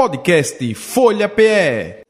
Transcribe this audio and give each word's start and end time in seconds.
Podcast 0.00 0.74
Folha 0.76 1.28
PE. 1.28 2.00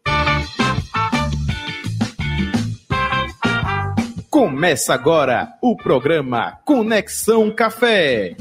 Começa 4.30 4.95
agora 4.95 5.54
o 5.61 5.77
programa 5.77 6.56
Conexão 6.64 7.50
Café. 7.50 8.37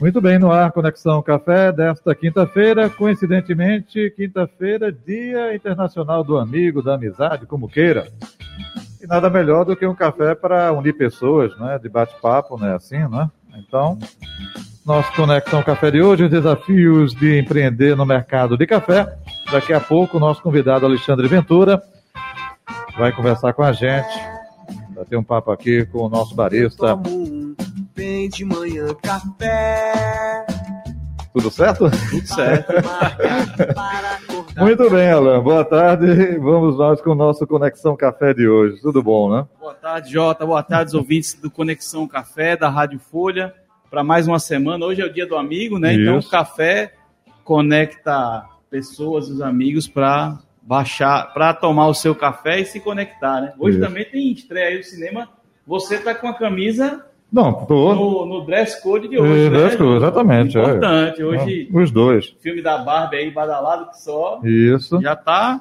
Muito 0.00 0.20
bem, 0.20 0.36
no 0.36 0.50
ar 0.50 0.72
Conexão 0.72 1.22
Café 1.22 1.70
desta 1.70 2.12
quinta-feira, 2.12 2.90
coincidentemente, 2.90 4.12
quinta-feira, 4.16 4.90
Dia 4.90 5.54
Internacional 5.54 6.24
do 6.24 6.36
Amigo, 6.38 6.82
da 6.82 6.96
Amizade, 6.96 7.46
como 7.46 7.68
queira. 7.68 8.08
E 9.00 9.06
nada 9.06 9.30
melhor 9.30 9.64
do 9.64 9.76
que 9.76 9.86
um 9.86 9.94
café 9.94 10.34
para 10.34 10.72
unir 10.72 10.94
pessoas, 10.94 11.56
né? 11.56 11.78
De 11.78 11.88
bate-papo, 11.88 12.58
né? 12.58 12.74
Assim, 12.74 12.98
né? 12.98 13.30
Então, 13.56 13.96
nosso 14.84 15.10
Conexão 15.14 15.62
Café 15.62 15.90
de 15.90 16.02
hoje, 16.02 16.24
os 16.24 16.30
desafios 16.30 17.14
de 17.14 17.38
empreender 17.38 17.96
no 17.96 18.04
mercado 18.04 18.56
de 18.56 18.66
café. 18.66 19.16
Daqui 19.50 19.72
a 19.72 19.80
pouco, 19.80 20.18
o 20.18 20.20
nosso 20.20 20.42
convidado 20.42 20.84
Alexandre 20.84 21.26
Ventura 21.26 21.82
vai 22.98 23.10
conversar 23.10 23.54
com 23.54 23.62
a 23.62 23.72
gente, 23.72 24.14
vai 24.94 25.04
ter 25.06 25.16
um 25.16 25.24
papo 25.24 25.50
aqui 25.50 25.86
com 25.86 26.00
o 26.00 26.08
nosso 26.08 26.34
barista. 26.34 26.98
Vem 27.94 28.28
de 28.28 28.44
manhã 28.44 28.88
café. 29.02 30.44
Tudo 31.32 31.50
certo? 31.50 31.90
Tudo 32.10 32.26
certo. 32.26 32.72
Muito 34.60 34.88
bem, 34.90 35.10
Alan. 35.10 35.42
Boa 35.42 35.64
tarde. 35.64 36.38
Vamos 36.38 36.76
nós 36.76 37.00
com 37.00 37.10
o 37.10 37.14
nosso 37.14 37.44
Conexão 37.46 37.96
Café 37.96 38.32
de 38.32 38.46
hoje. 38.46 38.80
Tudo 38.80 39.02
bom, 39.02 39.34
né? 39.34 39.46
Boa 39.58 39.74
tarde, 39.74 40.12
Jota. 40.12 40.46
Boa 40.46 40.62
tarde, 40.62 40.90
os 40.90 40.94
ouvintes 40.94 41.34
do 41.34 41.50
Conexão 41.50 42.06
Café, 42.06 42.56
da 42.56 42.68
Rádio 42.68 43.00
Folha, 43.00 43.52
para 43.94 44.02
mais 44.02 44.26
uma 44.26 44.40
semana. 44.40 44.84
Hoje 44.84 45.00
é 45.00 45.04
o 45.04 45.12
dia 45.12 45.24
do 45.24 45.36
amigo, 45.36 45.78
né? 45.78 45.94
Então, 45.94 46.18
Isso. 46.18 46.26
o 46.26 46.30
café 46.32 46.94
conecta 47.44 48.42
pessoas, 48.68 49.28
os 49.30 49.40
amigos, 49.40 49.86
para 49.86 50.36
baixar, 50.60 51.32
para 51.32 51.54
tomar 51.54 51.86
o 51.86 51.94
seu 51.94 52.12
café 52.12 52.58
e 52.58 52.64
se 52.64 52.80
conectar, 52.80 53.40
né? 53.40 53.52
Hoje 53.56 53.78
Isso. 53.78 53.86
também 53.86 54.04
tem 54.04 54.32
estreia 54.32 54.66
aí 54.70 54.78
no 54.78 54.82
cinema. 54.82 55.28
Você 55.64 55.96
tá 55.98 56.12
com 56.12 56.26
a 56.26 56.34
camisa 56.34 57.04
Não, 57.32 57.52
tô. 57.66 57.94
no, 57.94 58.26
no 58.26 58.44
dress 58.44 58.82
code 58.82 59.06
de 59.06 59.16
hoje, 59.16 59.46
É, 59.46 59.50
né? 59.50 59.58
dress 59.58 59.76
code, 59.76 59.96
exatamente, 59.98 60.58
é. 60.58 60.60
Importante. 60.60 61.22
Hoje, 61.22 61.68
Os 61.72 61.90
dois. 61.92 62.34
filme 62.40 62.60
da 62.62 62.78
Barbie 62.78 63.18
aí, 63.18 63.30
badalado 63.30 63.90
que 63.90 64.02
só. 64.02 64.40
Isso. 64.42 65.00
Já 65.00 65.14
tá 65.14 65.60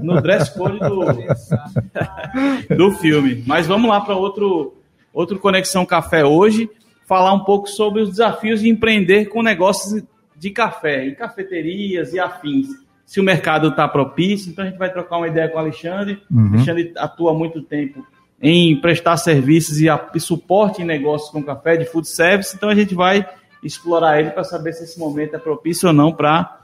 no 0.00 0.22
dress 0.22 0.56
code 0.56 0.78
do, 0.78 1.00
do 2.76 2.92
filme. 2.92 3.42
Mas 3.44 3.66
vamos 3.66 3.90
lá 3.90 4.00
para 4.00 4.14
outro, 4.14 4.74
outro 5.12 5.36
Conexão 5.40 5.84
Café 5.84 6.24
hoje, 6.24 6.70
falar 7.10 7.32
um 7.32 7.40
pouco 7.40 7.68
sobre 7.68 8.00
os 8.02 8.08
desafios 8.10 8.60
de 8.60 8.68
empreender 8.68 9.24
com 9.26 9.42
negócios 9.42 10.00
de 10.36 10.50
café, 10.50 11.08
em 11.08 11.12
cafeterias 11.16 12.14
e 12.14 12.20
afins. 12.20 12.68
Se 13.04 13.18
o 13.18 13.24
mercado 13.24 13.66
está 13.70 13.88
propício, 13.88 14.48
então 14.48 14.64
a 14.64 14.68
gente 14.68 14.78
vai 14.78 14.92
trocar 14.92 15.16
uma 15.16 15.26
ideia 15.26 15.48
com 15.48 15.56
o 15.56 15.58
Alexandre. 15.58 16.22
Uhum. 16.30 16.52
Alexandre 16.54 16.92
atua 16.96 17.32
há 17.32 17.34
muito 17.34 17.62
tempo 17.62 18.06
em 18.40 18.80
prestar 18.80 19.16
serviços 19.16 19.80
e, 19.80 19.88
a- 19.88 20.08
e 20.14 20.20
suporte 20.20 20.82
em 20.82 20.84
negócios 20.84 21.30
com 21.32 21.42
café, 21.42 21.76
de 21.76 21.84
food 21.84 22.06
service, 22.06 22.54
então 22.54 22.68
a 22.68 22.74
gente 22.76 22.94
vai 22.94 23.26
explorar 23.64 24.20
ele 24.20 24.30
para 24.30 24.44
saber 24.44 24.72
se 24.72 24.84
esse 24.84 24.96
momento 24.96 25.34
é 25.34 25.38
propício 25.38 25.88
ou 25.88 25.92
não 25.92 26.12
para 26.12 26.58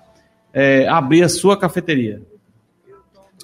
abrir 0.88 1.24
a 1.24 1.28
sua 1.28 1.56
cafeteria. 1.58 2.22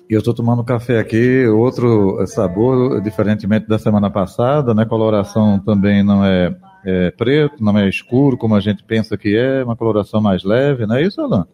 Eu 0.08 0.18
estou 0.18 0.34
tomando 0.34 0.64
café 0.64 0.98
aqui, 0.98 1.46
outro 1.46 2.26
sabor, 2.26 3.00
diferentemente 3.00 3.66
da 3.66 3.78
semana 3.78 4.10
passada, 4.10 4.74
né? 4.74 4.84
Coloração 4.84 5.58
também 5.58 6.02
não 6.02 6.24
é, 6.24 6.54
é 6.84 7.10
preto, 7.12 7.62
não 7.62 7.78
é 7.78 7.88
escuro, 7.88 8.36
como 8.36 8.54
a 8.54 8.60
gente 8.60 8.82
pensa 8.84 9.16
que 9.16 9.34
é, 9.34 9.64
uma 9.64 9.76
coloração 9.76 10.20
mais 10.20 10.44
leve, 10.44 10.86
não 10.86 10.96
é 10.96 11.02
isso, 11.02 11.20
Alan? 11.20 11.46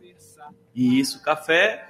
Isso, 0.74 1.22
café, 1.22 1.88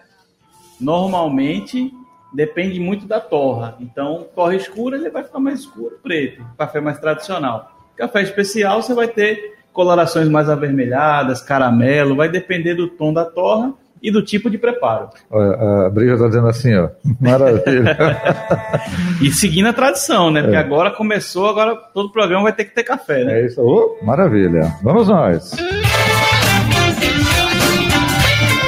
normalmente, 0.81 1.91
depende 2.35 2.79
muito 2.79 3.07
da 3.07 3.21
torra. 3.21 3.77
Então, 3.81 4.27
torra 4.35 4.55
escura, 4.55 4.97
ele 4.97 5.11
vai 5.11 5.25
ficar 5.25 5.41
mais 5.41 5.61
escuro, 5.61 5.99
preto. 6.03 6.45
Café 6.59 6.81
mais 6.81 6.99
tradicional. 6.99 7.73
Café 7.97 8.23
especial, 8.23 8.83
você 8.83 8.95
vai 8.95 9.09
ter 9.09 9.59
colorações 9.73 10.29
mais 10.29 10.51
avermelhadas, 10.51 11.41
caramelo, 11.41 12.17
vai 12.17 12.29
depender 12.29 12.75
do 12.75 12.89
tom 12.89 13.13
da 13.13 13.25
torra 13.25 13.73
e 14.03 14.11
do 14.11 14.23
tipo 14.23 14.49
de 14.51 14.59
preparo. 14.59 15.09
A 15.31 15.89
Brisa 15.91 16.15
está 16.15 16.27
dizendo 16.29 16.49
assim, 16.49 16.75
ó, 16.77 16.89
maravilha. 17.21 17.97
E 19.21 19.33
seguindo 19.33 19.67
a 19.69 19.73
tradição, 19.73 20.31
né? 20.31 20.41
Porque 20.43 20.57
É. 20.57 20.61
agora 20.61 20.91
começou, 20.93 21.49
agora 21.49 21.75
todo 21.93 22.13
programa 22.13 22.45
vai 22.45 22.53
ter 22.53 22.65
que 22.65 22.75
ter 22.75 22.85
café, 22.85 23.25
né? 23.25 23.41
é 23.41 23.47
isso, 23.47 23.61
Ô, 23.61 23.99
maravilha. 24.05 24.73
Vamos 24.83 25.09
nós. 25.09 25.55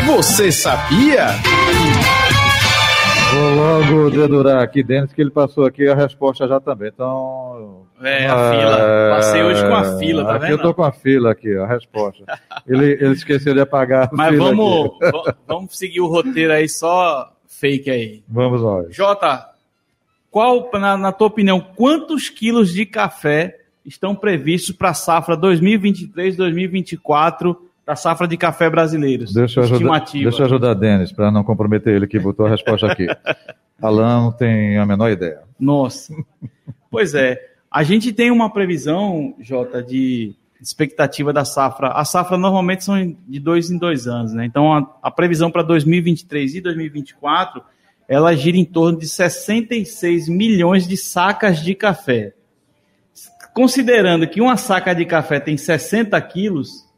Você 0.06 0.50
sabia? 0.50 1.26
Vou 3.32 3.54
logo 3.54 4.10
dedurar 4.10 4.60
aqui 4.60 4.82
dentro 4.82 5.14
que 5.14 5.20
ele 5.20 5.30
passou 5.30 5.64
aqui 5.64 5.86
a 5.86 5.94
resposta 5.94 6.48
já 6.48 6.58
também. 6.58 6.88
Então. 6.88 7.86
É, 8.02 8.26
a 8.26 8.50
fila. 8.50 8.76
Passei 9.16 9.42
hoje 9.42 9.64
com 9.64 9.74
a 9.74 9.98
fila, 9.98 10.24
tá 10.24 10.34
aqui 10.34 10.46
vendo? 10.46 10.52
eu 10.52 10.62
tô 10.62 10.74
com 10.74 10.82
a 10.82 10.90
fila 10.90 11.30
aqui, 11.30 11.56
a 11.56 11.66
resposta. 11.66 12.24
Ele, 12.66 12.92
ele 12.92 13.12
esqueceu 13.12 13.54
de 13.54 13.60
apagar 13.60 14.08
a 14.08 14.10
Mas 14.12 14.30
fila 14.30 14.46
vamos, 14.46 14.98
vamos 15.46 15.78
seguir 15.78 16.00
o 16.00 16.08
roteiro 16.08 16.52
aí, 16.52 16.68
só 16.68 17.32
fake 17.46 17.88
aí. 17.90 18.24
Vamos 18.28 18.62
nós. 18.62 18.92
Jota, 18.94 19.46
qual, 20.30 20.68
na, 20.74 20.96
na 20.96 21.12
tua 21.12 21.28
opinião, 21.28 21.60
quantos 21.60 22.28
quilos 22.28 22.72
de 22.72 22.84
café 22.84 23.60
estão 23.84 24.12
previstos 24.14 24.74
para 24.74 24.88
a 24.90 24.94
safra 24.94 25.36
2023-2024 25.36 27.56
da 27.90 27.96
safra 27.96 28.28
de 28.28 28.36
café 28.36 28.70
brasileiros? 28.70 29.32
Deixa 29.32 29.58
eu 29.58 29.64
ajudar, 29.64 30.04
deixa 30.12 30.42
eu 30.42 30.46
ajudar 30.46 30.74
Denis, 30.74 31.10
para 31.10 31.28
não 31.28 31.42
comprometer 31.42 31.96
ele 31.96 32.06
que 32.06 32.20
botou 32.20 32.46
a 32.46 32.50
resposta 32.50 32.86
aqui. 32.86 33.08
Alan 33.82 34.22
não 34.22 34.32
tem 34.32 34.78
a 34.78 34.86
menor 34.86 35.10
ideia. 35.10 35.40
Nossa. 35.58 36.14
Pois 36.88 37.14
é. 37.14 37.36
A 37.68 37.82
gente 37.82 38.12
tem 38.12 38.30
uma 38.30 38.48
previsão, 38.48 39.34
Jota, 39.40 39.82
de 39.82 40.36
expectativa 40.60 41.32
da 41.32 41.44
safra. 41.44 41.88
A 41.88 42.04
safra 42.04 42.38
normalmente 42.38 42.84
são 42.84 43.16
de 43.26 43.40
dois 43.40 43.70
em 43.70 43.78
dois 43.78 44.06
anos, 44.06 44.32
né? 44.32 44.44
Então 44.44 44.72
a, 44.72 44.86
a 45.02 45.10
previsão 45.10 45.50
para 45.50 45.62
2023 45.62 46.56
e 46.56 46.60
2024 46.60 47.60
ela 48.06 48.34
gira 48.36 48.56
em 48.56 48.64
torno 48.64 48.98
de 48.98 49.08
66 49.08 50.28
milhões 50.28 50.86
de 50.86 50.96
sacas 50.96 51.60
de 51.60 51.74
café. 51.74 52.34
Considerando 53.52 54.28
que 54.28 54.40
uma 54.40 54.56
saca 54.56 54.94
de 54.94 55.04
café 55.04 55.40
tem 55.40 55.56
60 55.56 56.20
quilos, 56.22 56.89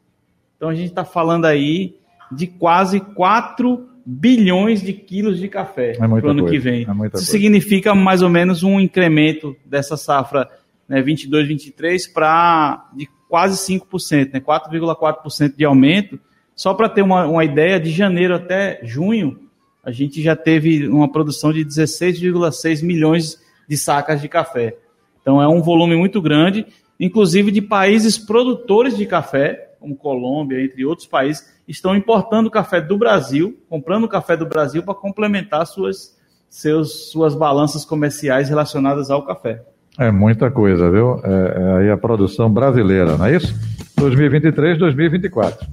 então 0.63 0.71
a 0.71 0.75
gente 0.75 0.91
está 0.91 1.03
falando 1.03 1.43
aí 1.43 1.93
de 2.31 2.47
quase 2.47 3.01
4 3.01 3.85
bilhões 4.05 4.81
de 4.81 4.93
quilos 4.93 5.37
de 5.37 5.49
café 5.49 5.91
É 5.91 5.95
para 5.95 6.07
o 6.07 6.29
ano 6.29 6.43
coisa, 6.43 6.49
que 6.49 6.57
vem. 6.57 6.87
é 6.87 7.17
Isso 7.17 7.25
significa 7.25 7.93
mais 7.93 8.21
ou 8.21 8.29
menos 8.29 8.63
um 8.63 8.79
incremento 8.79 9.57
dessa 9.65 9.97
safra 9.97 10.49
né, 10.87 11.01
22, 11.01 11.49
23 11.49 12.07
para 12.07 12.89
de 12.95 13.09
quase 13.27 13.57
5%, 13.73 14.31
né, 14.31 14.39
4,4% 14.39 15.53
de 15.53 15.65
aumento. 15.65 16.17
Só 16.55 16.73
para 16.73 16.87
ter 16.87 17.01
uma, 17.01 17.27
uma 17.27 17.43
ideia, 17.43 17.77
de 17.77 17.89
janeiro 17.89 18.33
até 18.33 18.79
junho, 18.83 19.37
a 19.83 19.91
gente 19.91 20.21
já 20.21 20.33
teve 20.33 20.87
uma 20.87 21.11
produção 21.11 21.51
de 21.51 21.65
16,6 21.65 22.81
milhões 22.81 23.37
de 23.67 23.75
sacas 23.75 24.21
de 24.21 24.29
café. 24.29 24.77
Então 25.21 25.41
é 25.41 25.47
um 25.47 25.61
volume 25.61 25.97
muito 25.97 26.21
grande, 26.21 26.65
inclusive 26.97 27.51
de 27.51 27.61
países 27.61 28.17
produtores 28.17 28.95
de 28.95 29.05
café, 29.05 29.72
como 29.83 29.97
Colômbia, 29.97 30.63
entre 30.63 30.85
outros 30.85 31.05
países, 31.05 31.45
estão 31.67 31.93
importando 31.93 32.49
café 32.49 32.79
do 32.79 32.97
Brasil, 32.97 33.61
comprando 33.69 34.07
café 34.07 34.37
do 34.37 34.45
Brasil 34.45 34.81
para 34.81 34.95
complementar 34.95 35.67
suas, 35.67 36.17
seus, 36.49 37.11
suas 37.11 37.35
balanças 37.35 37.83
comerciais 37.83 38.47
relacionadas 38.47 39.11
ao 39.11 39.25
café. 39.25 39.61
É 39.99 40.09
muita 40.09 40.49
coisa, 40.49 40.89
viu? 40.89 41.19
É, 41.21 41.29
é 41.29 41.77
aí 41.79 41.91
a 41.91 41.97
produção 41.97 42.49
brasileira, 42.49 43.17
não 43.17 43.25
é 43.25 43.35
isso? 43.35 43.53
2023, 43.97 44.79
2024. 44.79 45.67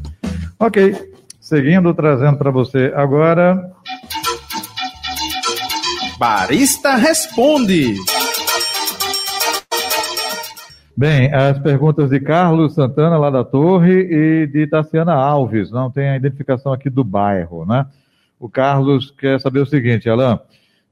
Ok. 0.58 1.12
Seguindo, 1.40 1.94
trazendo 1.94 2.36
para 2.36 2.50
você 2.50 2.92
agora. 2.96 3.72
Barista 6.18 6.96
Responde. 6.96 7.94
Bem, 11.00 11.32
as 11.32 11.58
perguntas 11.58 12.10
de 12.10 12.20
Carlos 12.20 12.74
Santana, 12.74 13.16
lá 13.16 13.30
da 13.30 13.42
Torre, 13.42 13.90
e 13.90 14.46
de 14.46 14.66
Tassiana 14.66 15.14
Alves. 15.14 15.70
Não 15.70 15.90
tem 15.90 16.10
a 16.10 16.16
identificação 16.16 16.74
aqui 16.74 16.90
do 16.90 17.02
bairro, 17.02 17.64
né? 17.64 17.86
O 18.38 18.50
Carlos 18.50 19.10
quer 19.10 19.40
saber 19.40 19.60
o 19.60 19.66
seguinte, 19.66 20.10
Alain. 20.10 20.38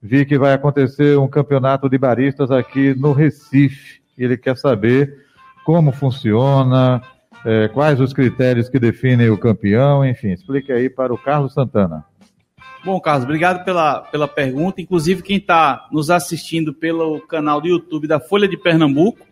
Vi 0.02 0.24
que 0.24 0.38
vai 0.38 0.54
acontecer 0.54 1.18
um 1.18 1.28
campeonato 1.28 1.90
de 1.90 1.98
baristas 1.98 2.50
aqui 2.50 2.94
no 2.94 3.12
Recife. 3.12 4.00
Ele 4.16 4.38
quer 4.38 4.56
saber 4.56 5.26
como 5.62 5.92
funciona, 5.92 7.02
eh, 7.44 7.68
quais 7.68 8.00
os 8.00 8.14
critérios 8.14 8.70
que 8.70 8.78
definem 8.78 9.28
o 9.28 9.36
campeão, 9.36 10.02
enfim. 10.06 10.30
Explique 10.30 10.72
aí 10.72 10.88
para 10.88 11.12
o 11.12 11.18
Carlos 11.18 11.52
Santana. 11.52 12.02
Bom, 12.82 12.98
Carlos, 12.98 13.24
obrigado 13.24 13.62
pela, 13.62 14.00
pela 14.00 14.26
pergunta. 14.26 14.80
Inclusive, 14.80 15.20
quem 15.20 15.36
está 15.36 15.86
nos 15.92 16.08
assistindo 16.08 16.72
pelo 16.72 17.20
canal 17.20 17.60
do 17.60 17.68
YouTube 17.68 18.08
da 18.08 18.18
Folha 18.18 18.48
de 18.48 18.56
Pernambuco 18.56 19.27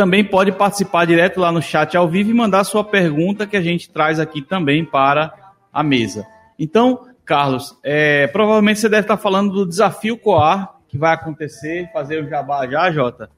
também 0.00 0.24
pode 0.24 0.50
participar 0.50 1.04
direto 1.04 1.38
lá 1.38 1.52
no 1.52 1.60
chat 1.60 1.94
ao 1.94 2.08
vivo 2.08 2.30
e 2.30 2.34
mandar 2.34 2.64
sua 2.64 2.82
pergunta 2.82 3.46
que 3.46 3.54
a 3.54 3.60
gente 3.60 3.90
traz 3.90 4.18
aqui 4.18 4.40
também 4.40 4.82
para 4.82 5.30
a 5.70 5.82
mesa. 5.82 6.26
Então, 6.58 7.06
Carlos, 7.22 7.76
é, 7.84 8.26
provavelmente 8.28 8.80
você 8.80 8.88
deve 8.88 9.02
estar 9.02 9.18
falando 9.18 9.52
do 9.52 9.66
desafio 9.66 10.16
Coar, 10.16 10.74
que 10.88 10.96
vai 10.96 11.12
acontecer, 11.12 11.90
fazer 11.92 12.24
o 12.24 12.26
jabá 12.26 12.66
já, 12.66 12.90
Jota, 12.90 13.28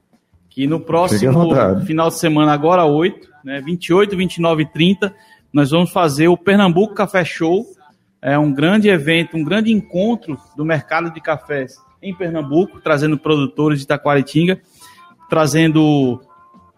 que 0.49 0.65
no 0.65 0.79
próximo 0.79 1.53
final 1.85 2.07
de 2.07 2.15
semana, 2.15 2.53
agora 2.53 2.85
8, 2.85 3.27
né, 3.43 3.59
28, 3.59 4.15
29 4.15 4.63
e 4.63 4.65
30, 4.65 5.13
nós 5.51 5.71
vamos 5.71 5.91
fazer 5.91 6.29
o 6.29 6.37
Pernambuco 6.37 6.95
Café 6.95 7.25
Show, 7.25 7.65
é 8.21 8.39
um 8.39 8.53
grande 8.53 8.87
evento, 8.87 9.35
um 9.35 9.43
grande 9.43 9.69
encontro 9.69 10.39
do 10.55 10.63
mercado 10.63 11.11
de 11.11 11.19
cafés 11.19 11.75
em 12.01 12.15
Pernambuco, 12.15 12.79
trazendo 12.79 13.17
produtores 13.17 13.81
de 13.81 13.85
Taquaritinga, 13.85 14.61
trazendo 15.29 16.21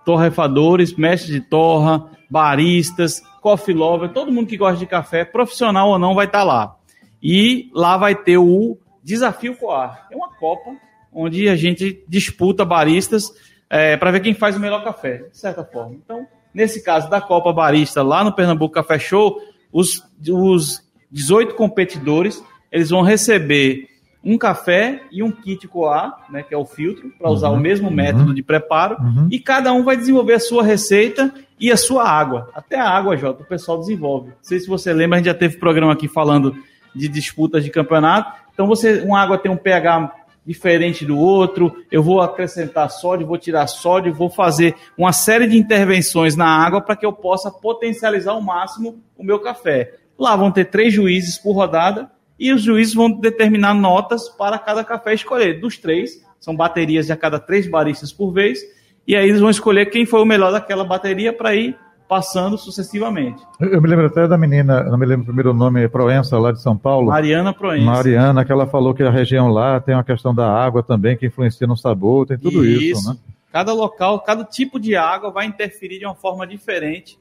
torrefadores, 0.05 0.95
mestres 0.95 1.33
de 1.33 1.41
torra, 1.41 2.09
baristas, 2.29 3.21
coffee 3.41 3.75
lover, 3.75 4.09
todo 4.09 4.31
mundo 4.31 4.47
que 4.47 4.57
gosta 4.57 4.77
de 4.77 4.85
café, 4.85 5.25
profissional 5.25 5.89
ou 5.89 5.99
não, 5.99 6.15
vai 6.15 6.25
estar 6.25 6.43
lá. 6.43 6.75
E 7.21 7.69
lá 7.73 7.97
vai 7.97 8.15
ter 8.15 8.37
o 8.37 8.77
Desafio 9.03 9.57
Coar. 9.57 10.07
É 10.11 10.15
uma 10.15 10.29
Copa 10.29 10.71
onde 11.11 11.47
a 11.47 11.55
gente 11.55 12.03
disputa 12.07 12.65
baristas 12.65 13.31
é, 13.69 13.97
para 13.97 14.11
ver 14.11 14.19
quem 14.19 14.33
faz 14.33 14.55
o 14.55 14.59
melhor 14.59 14.83
café, 14.83 15.27
de 15.31 15.37
certa 15.37 15.63
forma. 15.63 15.95
Então, 15.95 16.27
nesse 16.53 16.83
caso 16.83 17.09
da 17.09 17.21
Copa 17.21 17.51
Barista, 17.53 18.03
lá 18.03 18.23
no 18.23 18.33
Pernambuco 18.33 18.73
Café 18.73 18.99
Show, 18.99 19.39
os, 19.71 20.03
os 20.29 20.83
18 21.11 21.55
competidores 21.55 22.43
eles 22.71 22.89
vão 22.89 23.01
receber 23.01 23.87
um 24.25 24.39
café 24.39 25.03
e 25.11 25.21
um 25.21 25.29
kit 25.29 25.67
coar, 25.67 26.25
né, 26.31 26.41
que 26.41 26.53
é 26.53 26.57
o 26.57 26.65
filtro, 26.65 27.11
para 27.19 27.29
usar 27.29 27.49
uhum, 27.49 27.57
o 27.57 27.59
mesmo 27.59 27.91
método 27.91 28.29
uhum, 28.29 28.33
de 28.33 28.41
preparo, 28.41 28.97
uhum. 28.99 29.27
e 29.29 29.37
cada 29.37 29.71
um 29.71 29.83
vai 29.83 29.95
desenvolver 29.95 30.33
a 30.33 30.39
sua 30.39 30.63
receita 30.63 31.31
e 31.59 31.71
a 31.71 31.77
sua 31.77 32.09
água. 32.09 32.49
Até 32.55 32.79
a 32.79 32.89
água, 32.89 33.15
Jota, 33.15 33.43
o 33.43 33.45
pessoal 33.45 33.77
desenvolve. 33.77 34.29
Não 34.29 34.35
sei 34.41 34.59
se 34.59 34.67
você 34.67 34.91
lembra, 34.91 35.17
a 35.17 35.19
gente 35.19 35.27
já 35.27 35.33
teve 35.35 35.57
programa 35.57 35.93
aqui 35.93 36.07
falando 36.07 36.55
de 36.93 37.07
disputas 37.07 37.63
de 37.63 37.69
campeonato. 37.69 38.33
Então, 38.51 38.65
você, 38.65 39.01
uma 39.01 39.21
água 39.21 39.37
tem 39.37 39.51
um 39.51 39.57
pH 39.57 40.11
diferente 40.43 41.05
do 41.05 41.17
outro, 41.17 41.75
eu 41.91 42.01
vou 42.01 42.21
acrescentar 42.21 42.89
sódio, 42.89 43.27
vou 43.27 43.37
tirar 43.37 43.67
sódio, 43.67 44.13
vou 44.13 44.29
fazer 44.29 44.75
uma 44.97 45.11
série 45.11 45.47
de 45.47 45.57
intervenções 45.57 46.35
na 46.35 46.47
água 46.47 46.81
para 46.81 46.95
que 46.95 47.05
eu 47.05 47.13
possa 47.13 47.51
potencializar 47.51 48.31
ao 48.31 48.41
máximo 48.41 49.03
o 49.17 49.23
meu 49.23 49.39
café. 49.39 49.93
Lá 50.17 50.35
vão 50.35 50.51
ter 50.51 50.65
três 50.65 50.93
juízes 50.93 51.37
por 51.37 51.53
rodada 51.53 52.09
e 52.39 52.51
os 52.51 52.61
juízes 52.61 52.93
vão 52.93 53.11
determinar 53.11 53.73
notas 53.73 54.29
para 54.29 54.59
cada 54.59 54.83
café 54.83 55.13
escolher. 55.13 55.59
Dos 55.59 55.77
três, 55.77 56.23
são 56.39 56.55
baterias 56.55 57.07
de 57.07 57.11
a 57.11 57.17
cada 57.17 57.39
três 57.39 57.67
baristas 57.67 58.11
por 58.11 58.31
vez, 58.31 58.59
e 59.07 59.15
aí 59.15 59.27
eles 59.27 59.41
vão 59.41 59.49
escolher 59.49 59.87
quem 59.87 60.05
foi 60.05 60.21
o 60.21 60.25
melhor 60.25 60.51
daquela 60.51 60.83
bateria 60.83 61.31
para 61.31 61.55
ir 61.55 61.77
passando 62.07 62.57
sucessivamente. 62.57 63.41
Eu 63.59 63.81
me 63.81 63.87
lembro 63.87 64.05
até 64.05 64.27
da 64.27 64.37
menina, 64.37 64.83
não 64.83 64.97
me 64.97 65.05
lembro 65.05 65.23
o 65.23 65.25
primeiro 65.25 65.53
nome, 65.53 65.87
Proença, 65.89 66.37
lá 66.37 66.51
de 66.51 66.61
São 66.61 66.77
Paulo. 66.77 67.07
Mariana 67.07 67.53
Proença. 67.53 67.85
Mariana, 67.85 68.45
que 68.45 68.51
ela 68.51 68.67
falou 68.67 68.93
que 68.93 69.03
a 69.03 69.09
região 69.09 69.47
lá 69.47 69.79
tem 69.79 69.95
uma 69.95 70.03
questão 70.03 70.33
da 70.33 70.47
água 70.47 70.83
também, 70.83 71.17
que 71.17 71.25
influencia 71.25 71.65
no 71.65 71.75
sabor, 71.75 72.27
tem 72.27 72.37
tudo 72.37 72.65
isso, 72.65 72.99
isso 72.99 73.09
né? 73.09 73.17
Cada 73.51 73.73
local, 73.73 74.19
cada 74.19 74.43
tipo 74.43 74.79
de 74.79 74.95
água 74.95 75.31
vai 75.31 75.45
interferir 75.45 75.99
de 75.99 76.05
uma 76.05 76.13
forma 76.13 76.45
diferente 76.45 77.17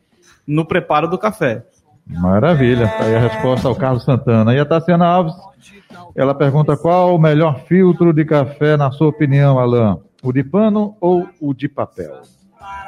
no 0.46 0.66
preparo 0.66 1.08
do 1.08 1.16
café. 1.16 1.64
Maravilha. 2.06 2.86
Tá 2.86 3.04
aí 3.04 3.14
a 3.14 3.20
resposta 3.20 3.68
ao 3.68 3.74
Carlos 3.74 4.04
Santana. 4.04 4.54
E 4.54 4.58
a 4.58 4.64
Tassiana 4.64 5.06
Alves, 5.06 5.34
ela 6.14 6.34
pergunta 6.34 6.76
qual 6.76 7.14
o 7.14 7.18
melhor 7.18 7.60
filtro 7.66 8.12
de 8.12 8.24
café, 8.24 8.76
na 8.76 8.90
sua 8.90 9.08
opinião, 9.08 9.58
Alain? 9.58 9.98
O 10.22 10.32
de 10.32 10.44
pano 10.44 10.96
ou 11.00 11.28
o 11.40 11.52
de 11.52 11.68
papel? 11.68 12.22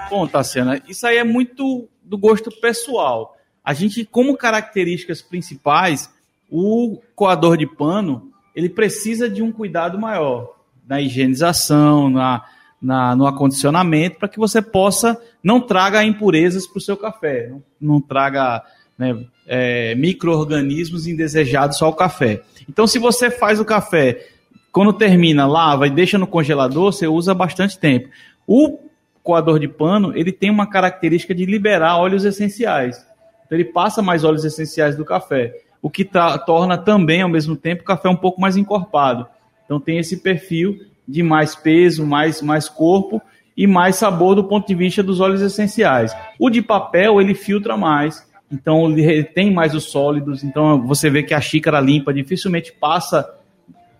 Bom, 0.08 0.26
Tassiana, 0.26 0.80
isso 0.88 1.06
aí 1.06 1.16
é 1.16 1.24
muito 1.24 1.88
do 2.02 2.16
gosto 2.16 2.50
pessoal. 2.60 3.36
A 3.64 3.74
gente, 3.74 4.04
como 4.04 4.36
características 4.36 5.20
principais, 5.20 6.10
o 6.50 7.00
coador 7.14 7.56
de 7.56 7.66
pano, 7.66 8.30
ele 8.54 8.68
precisa 8.68 9.28
de 9.28 9.42
um 9.42 9.50
cuidado 9.50 9.98
maior 9.98 10.54
na 10.86 11.00
higienização, 11.00 12.08
na, 12.08 12.44
na, 12.80 13.16
no 13.16 13.26
acondicionamento, 13.26 14.18
para 14.18 14.28
que 14.28 14.38
você 14.38 14.62
possa 14.62 15.20
não 15.42 15.60
traga 15.60 16.04
impurezas 16.04 16.66
para 16.66 16.78
o 16.78 16.80
seu 16.80 16.96
café, 16.96 17.48
não, 17.48 17.62
não 17.80 18.00
traga 18.00 18.62
né, 18.98 19.24
é, 19.46 19.94
micro-organismos 19.94 21.06
indesejados 21.06 21.80
ao 21.82 21.94
café. 21.94 22.42
Então, 22.68 22.86
se 22.86 22.98
você 22.98 23.30
faz 23.30 23.60
o 23.60 23.64
café, 23.64 24.26
quando 24.72 24.92
termina, 24.92 25.46
lava 25.46 25.86
e 25.86 25.90
deixa 25.90 26.18
no 26.18 26.26
congelador, 26.26 26.92
você 26.92 27.06
usa 27.06 27.34
bastante 27.34 27.78
tempo. 27.78 28.08
O 28.46 28.78
coador 29.22 29.58
de 29.58 29.68
pano, 29.68 30.16
ele 30.16 30.32
tem 30.32 30.50
uma 30.50 30.68
característica 30.68 31.34
de 31.34 31.44
liberar 31.44 31.98
óleos 31.98 32.24
essenciais. 32.24 33.04
Então, 33.44 33.58
ele 33.58 33.64
passa 33.64 34.02
mais 34.02 34.24
óleos 34.24 34.44
essenciais 34.44 34.96
do 34.96 35.04
café, 35.04 35.54
o 35.80 35.90
que 35.90 36.04
torna 36.46 36.76
também, 36.76 37.22
ao 37.22 37.28
mesmo 37.28 37.56
tempo, 37.56 37.82
o 37.82 37.86
café 37.86 38.08
um 38.08 38.16
pouco 38.16 38.40
mais 38.40 38.56
encorpado. 38.56 39.26
Então, 39.64 39.78
tem 39.78 39.98
esse 39.98 40.16
perfil 40.18 40.80
de 41.06 41.22
mais 41.22 41.54
peso, 41.54 42.04
mais, 42.04 42.42
mais 42.42 42.68
corpo 42.68 43.22
e 43.56 43.66
mais 43.66 43.96
sabor 43.96 44.34
do 44.34 44.44
ponto 44.44 44.66
de 44.66 44.74
vista 44.74 45.02
dos 45.02 45.20
óleos 45.20 45.40
essenciais. 45.40 46.14
O 46.38 46.50
de 46.50 46.60
papel, 46.60 47.20
ele 47.20 47.34
filtra 47.34 47.76
mais, 47.76 48.26
então 48.50 48.90
ele 48.90 49.02
retém 49.02 49.52
mais 49.52 49.74
os 49.74 49.84
sólidos, 49.84 50.44
então 50.44 50.86
você 50.86 51.10
vê 51.10 51.22
que 51.22 51.34
a 51.34 51.40
xícara 51.40 51.80
limpa 51.80 52.12
dificilmente 52.12 52.72
passa 52.72 53.28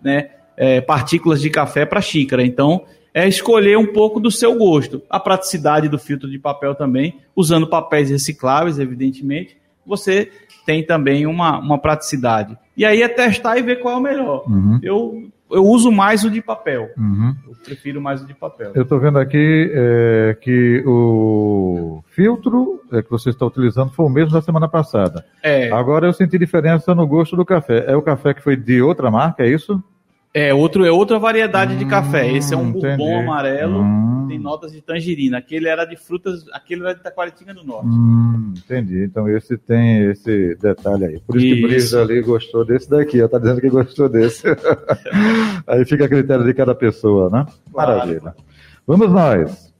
né, 0.01 0.29
é, 0.55 0.79
partículas 0.81 1.41
de 1.41 1.49
café 1.49 1.85
para 1.85 1.99
a 1.99 2.01
xícara. 2.01 2.45
Então 2.45 2.85
é 3.13 3.27
escolher 3.27 3.77
um 3.77 3.87
pouco 3.87 4.19
do 4.19 4.31
seu 4.31 4.55
gosto. 4.57 5.01
A 5.09 5.19
praticidade 5.19 5.89
do 5.89 5.99
filtro 5.99 6.29
de 6.29 6.39
papel 6.39 6.75
também, 6.75 7.17
usando 7.35 7.67
papéis 7.67 8.09
recicláveis, 8.09 8.79
evidentemente, 8.79 9.57
você 9.85 10.31
tem 10.65 10.85
também 10.85 11.25
uma, 11.25 11.57
uma 11.59 11.77
praticidade. 11.77 12.57
E 12.75 12.85
aí 12.85 13.01
é 13.01 13.07
testar 13.07 13.57
e 13.57 13.61
ver 13.61 13.79
qual 13.79 13.95
é 13.95 13.97
o 13.97 14.01
melhor. 14.01 14.43
Uhum. 14.47 14.79
Eu 14.83 15.29
eu 15.49 15.63
uso 15.65 15.91
mais 15.91 16.23
o 16.23 16.29
de 16.29 16.41
papel. 16.41 16.89
Uhum. 16.97 17.35
Eu 17.47 17.55
prefiro 17.63 18.01
mais 18.01 18.21
o 18.21 18.25
de 18.25 18.33
papel. 18.33 18.71
Eu 18.75 18.83
estou 18.83 18.99
vendo 18.99 19.17
aqui 19.17 19.71
é, 19.73 20.37
que 20.41 20.83
o 20.85 22.03
filtro 22.09 22.81
é, 22.91 23.01
que 23.01 23.09
você 23.09 23.29
está 23.29 23.45
utilizando 23.45 23.91
foi 23.91 24.05
o 24.05 24.09
mesmo 24.09 24.31
da 24.31 24.41
semana 24.41 24.67
passada. 24.67 25.25
É. 25.41 25.71
Agora 25.71 26.07
eu 26.07 26.13
senti 26.13 26.37
diferença 26.37 26.93
no 26.93 27.07
gosto 27.07 27.35
do 27.35 27.45
café. 27.45 27.85
É 27.87 27.95
o 27.95 28.01
café 28.01 28.33
que 28.33 28.43
foi 28.43 28.55
de 28.55 28.81
outra 28.81 29.09
marca, 29.09 29.43
é 29.43 29.49
isso? 29.49 29.81
É, 30.37 30.53
outro, 30.53 30.85
é 30.85 30.91
outra 30.91 31.17
variedade 31.17 31.73
hum, 31.73 31.77
de 31.79 31.85
café. 31.85 32.31
Esse 32.31 32.53
é 32.53 32.57
um 32.57 32.69
entendi. 32.69 32.95
bourbon 32.95 33.21
amarelo, 33.21 33.81
hum. 33.81 34.27
tem 34.27 34.37
notas 34.37 34.71
de 34.71 34.83
tangerina. 34.83 35.39
Aquele 35.39 35.67
era 35.67 35.83
de 35.83 35.95
frutas, 35.95 36.45
aquele 36.53 36.83
era 36.83 36.93
de 36.93 37.01
Taquaritinga 37.01 37.55
do 37.55 37.63
Norte. 37.63 37.87
Hum, 37.87 38.53
entendi. 38.55 39.03
Então 39.03 39.27
esse 39.27 39.57
tem 39.57 40.11
esse 40.11 40.55
detalhe 40.61 41.05
aí. 41.05 41.19
Por 41.25 41.37
isso, 41.37 41.45
isso. 41.47 41.55
que 41.55 41.61
Brisa 41.63 42.01
ali 42.03 42.21
gostou 42.21 42.63
desse 42.63 42.87
daqui, 42.87 43.17
Está 43.17 43.39
dizendo 43.39 43.59
que 43.59 43.69
gostou 43.69 44.07
desse. 44.07 44.43
aí 45.65 45.83
fica 45.85 46.05
a 46.05 46.07
critério 46.07 46.45
de 46.45 46.53
cada 46.53 46.75
pessoa, 46.75 47.31
né? 47.31 47.43
Claro. 47.71 47.97
Maravilha. 47.97 48.35
Vamos 48.85 49.11
nós. 49.11 49.73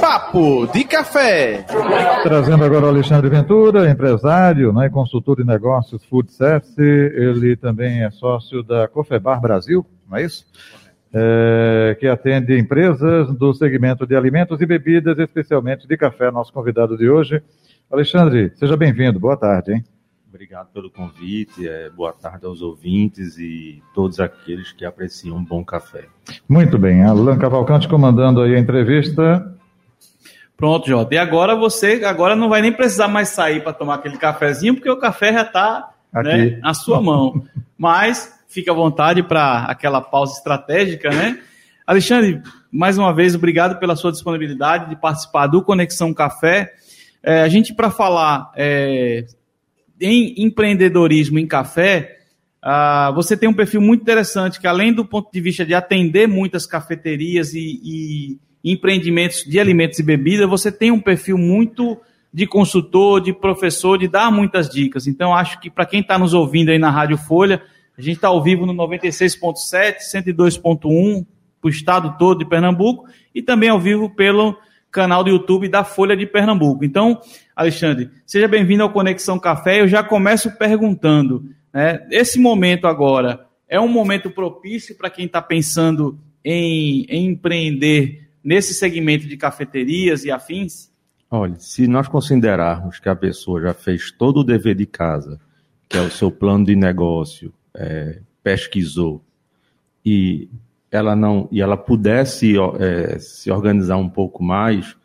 Papo 0.00 0.66
de 0.72 0.84
café. 0.84 1.64
Trazendo 2.22 2.64
agora 2.64 2.86
o 2.86 2.88
Alexandre 2.88 3.30
Ventura, 3.30 3.90
empresário, 3.90 4.72
né, 4.72 4.88
consultor 4.88 5.36
de 5.36 5.44
negócios 5.44 6.04
Food 6.04 6.32
Service. 6.32 6.80
Ele 6.80 7.56
também 7.56 8.04
é 8.04 8.10
sócio 8.10 8.62
da 8.62 8.88
Cofebar 8.88 9.40
Brasil, 9.40 9.86
não 10.08 10.18
é 10.18 10.24
isso? 10.24 10.44
É, 11.12 11.96
que 11.98 12.06
atende 12.06 12.58
empresas 12.58 13.32
do 13.38 13.54
segmento 13.54 14.06
de 14.06 14.14
alimentos 14.14 14.60
e 14.60 14.66
bebidas, 14.66 15.18
especialmente 15.18 15.88
de 15.88 15.96
café. 15.96 16.30
Nosso 16.30 16.52
convidado 16.52 16.96
de 16.96 17.08
hoje. 17.08 17.42
Alexandre, 17.90 18.52
seja 18.56 18.76
bem-vindo. 18.76 19.18
Boa 19.18 19.36
tarde, 19.36 19.72
hein? 19.72 19.84
Obrigado 20.36 20.68
pelo 20.70 20.90
convite. 20.90 21.66
É, 21.66 21.88
boa 21.88 22.12
tarde 22.12 22.44
aos 22.44 22.60
ouvintes 22.60 23.38
e 23.38 23.82
todos 23.94 24.20
aqueles 24.20 24.70
que 24.70 24.84
apreciam 24.84 25.38
um 25.38 25.42
bom 25.42 25.64
café. 25.64 26.08
Muito 26.46 26.76
bem. 26.76 27.02
Alan 27.02 27.38
Cavalcante 27.38 27.88
comandando 27.88 28.42
aí 28.42 28.54
a 28.54 28.58
entrevista. 28.58 29.50
Pronto, 30.54 30.86
Jota. 30.86 31.14
E 31.14 31.16
agora 31.16 31.56
você 31.56 32.04
agora 32.04 32.36
não 32.36 32.50
vai 32.50 32.60
nem 32.60 32.70
precisar 32.70 33.08
mais 33.08 33.30
sair 33.30 33.62
para 33.62 33.72
tomar 33.72 33.94
aquele 33.94 34.18
cafezinho, 34.18 34.74
porque 34.74 34.90
o 34.90 34.98
café 34.98 35.32
já 35.32 35.40
está 35.40 35.94
né, 36.12 36.58
na 36.60 36.74
sua 36.74 37.00
mão. 37.00 37.42
Mas 37.78 38.38
fique 38.46 38.68
à 38.68 38.74
vontade 38.74 39.22
para 39.22 39.64
aquela 39.64 40.02
pausa 40.02 40.34
estratégica, 40.36 41.08
né? 41.08 41.40
Alexandre, 41.86 42.42
mais 42.70 42.98
uma 42.98 43.14
vez, 43.14 43.34
obrigado 43.34 43.78
pela 43.78 43.96
sua 43.96 44.12
disponibilidade 44.12 44.90
de 44.90 44.96
participar 44.96 45.46
do 45.46 45.62
Conexão 45.62 46.12
Café. 46.12 46.74
É, 47.22 47.40
a 47.40 47.48
gente, 47.48 47.72
para 47.72 47.90
falar 47.90 48.52
é, 48.54 49.24
em 50.00 50.34
empreendedorismo 50.38 51.38
em 51.38 51.46
café, 51.46 52.18
uh, 52.64 53.14
você 53.14 53.36
tem 53.36 53.48
um 53.48 53.54
perfil 53.54 53.80
muito 53.80 54.02
interessante, 54.02 54.60
que 54.60 54.66
além 54.66 54.92
do 54.92 55.04
ponto 55.04 55.30
de 55.32 55.40
vista 55.40 55.64
de 55.64 55.74
atender 55.74 56.26
muitas 56.26 56.66
cafeterias 56.66 57.54
e, 57.54 57.80
e 57.82 58.38
empreendimentos 58.72 59.44
de 59.44 59.60
alimentos 59.60 59.98
e 59.98 60.02
bebidas, 60.02 60.48
você 60.48 60.70
tem 60.72 60.90
um 60.90 61.00
perfil 61.00 61.38
muito 61.38 61.98
de 62.32 62.46
consultor, 62.46 63.20
de 63.20 63.32
professor, 63.32 63.96
de 63.96 64.08
dar 64.08 64.30
muitas 64.30 64.68
dicas. 64.68 65.06
Então, 65.06 65.34
acho 65.34 65.58
que 65.60 65.70
para 65.70 65.86
quem 65.86 66.00
está 66.00 66.18
nos 66.18 66.34
ouvindo 66.34 66.70
aí 66.70 66.78
na 66.78 66.90
Rádio 66.90 67.16
Folha, 67.16 67.62
a 67.96 68.02
gente 68.02 68.16
está 68.16 68.28
ao 68.28 68.42
vivo 68.42 68.66
no 68.66 68.74
96.7, 68.74 69.96
102.1, 70.00 71.24
para 71.60 71.68
o 71.68 71.70
estado 71.70 72.16
todo 72.18 72.40
de 72.40 72.44
Pernambuco 72.44 73.08
e 73.34 73.40
também 73.40 73.68
ao 73.68 73.80
vivo 73.80 74.10
pelo 74.10 74.58
canal 74.90 75.22
do 75.22 75.30
YouTube 75.30 75.68
da 75.68 75.84
Folha 75.84 76.16
de 76.16 76.26
Pernambuco. 76.26 76.84
Então, 76.84 77.20
Alexandre, 77.54 78.10
seja 78.24 78.48
bem-vindo 78.48 78.82
ao 78.82 78.92
Conexão 78.92 79.38
Café. 79.38 79.80
Eu 79.80 79.88
já 79.88 80.02
começo 80.02 80.56
perguntando, 80.56 81.50
né, 81.72 82.06
esse 82.10 82.38
momento 82.38 82.86
agora 82.86 83.46
é 83.68 83.80
um 83.80 83.88
momento 83.88 84.30
propício 84.30 84.96
para 84.96 85.10
quem 85.10 85.26
está 85.26 85.42
pensando 85.42 86.18
em, 86.44 87.04
em 87.08 87.26
empreender 87.26 88.28
nesse 88.42 88.72
segmento 88.74 89.26
de 89.26 89.36
cafeterias 89.36 90.24
e 90.24 90.30
afins? 90.30 90.88
Olha, 91.28 91.56
se 91.58 91.88
nós 91.88 92.06
considerarmos 92.06 93.00
que 93.00 93.08
a 93.08 93.16
pessoa 93.16 93.60
já 93.60 93.74
fez 93.74 94.12
todo 94.12 94.38
o 94.38 94.44
dever 94.44 94.76
de 94.76 94.86
casa, 94.86 95.40
que 95.88 95.98
é 95.98 96.00
o 96.00 96.10
seu 96.10 96.30
plano 96.30 96.64
de 96.64 96.76
negócio, 96.76 97.52
é, 97.74 98.20
pesquisou 98.44 99.24
e 100.04 100.48
ela 100.90 101.16
não 101.16 101.48
e 101.50 101.60
ela 101.60 101.76
pudesse 101.76 102.54
é, 102.78 103.18
se 103.18 103.50
organizar 103.50 103.96
um 103.96 104.08
pouco 104.08 104.42
mais, 104.42 104.96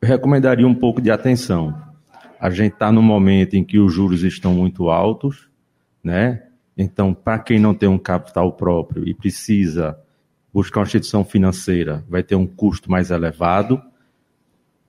eu 0.00 0.08
recomendaria 0.08 0.66
um 0.66 0.74
pouco 0.74 1.00
de 1.00 1.10
atenção. 1.10 1.74
A 2.40 2.48
gente 2.50 2.72
está 2.72 2.90
no 2.90 3.02
momento 3.02 3.54
em 3.54 3.62
que 3.62 3.78
os 3.78 3.92
juros 3.92 4.22
estão 4.22 4.54
muito 4.54 4.88
altos, 4.88 5.48
né? 6.02 6.42
Então, 6.76 7.12
para 7.12 7.38
quem 7.38 7.58
não 7.58 7.74
tem 7.74 7.88
um 7.88 7.98
capital 7.98 8.52
próprio 8.52 9.06
e 9.06 9.12
precisa 9.12 9.98
buscar 10.52 10.80
uma 10.80 10.86
instituição 10.86 11.24
financeira, 11.24 12.02
vai 12.08 12.22
ter 12.22 12.34
um 12.34 12.46
custo 12.46 12.90
mais 12.90 13.10
elevado. 13.10 13.82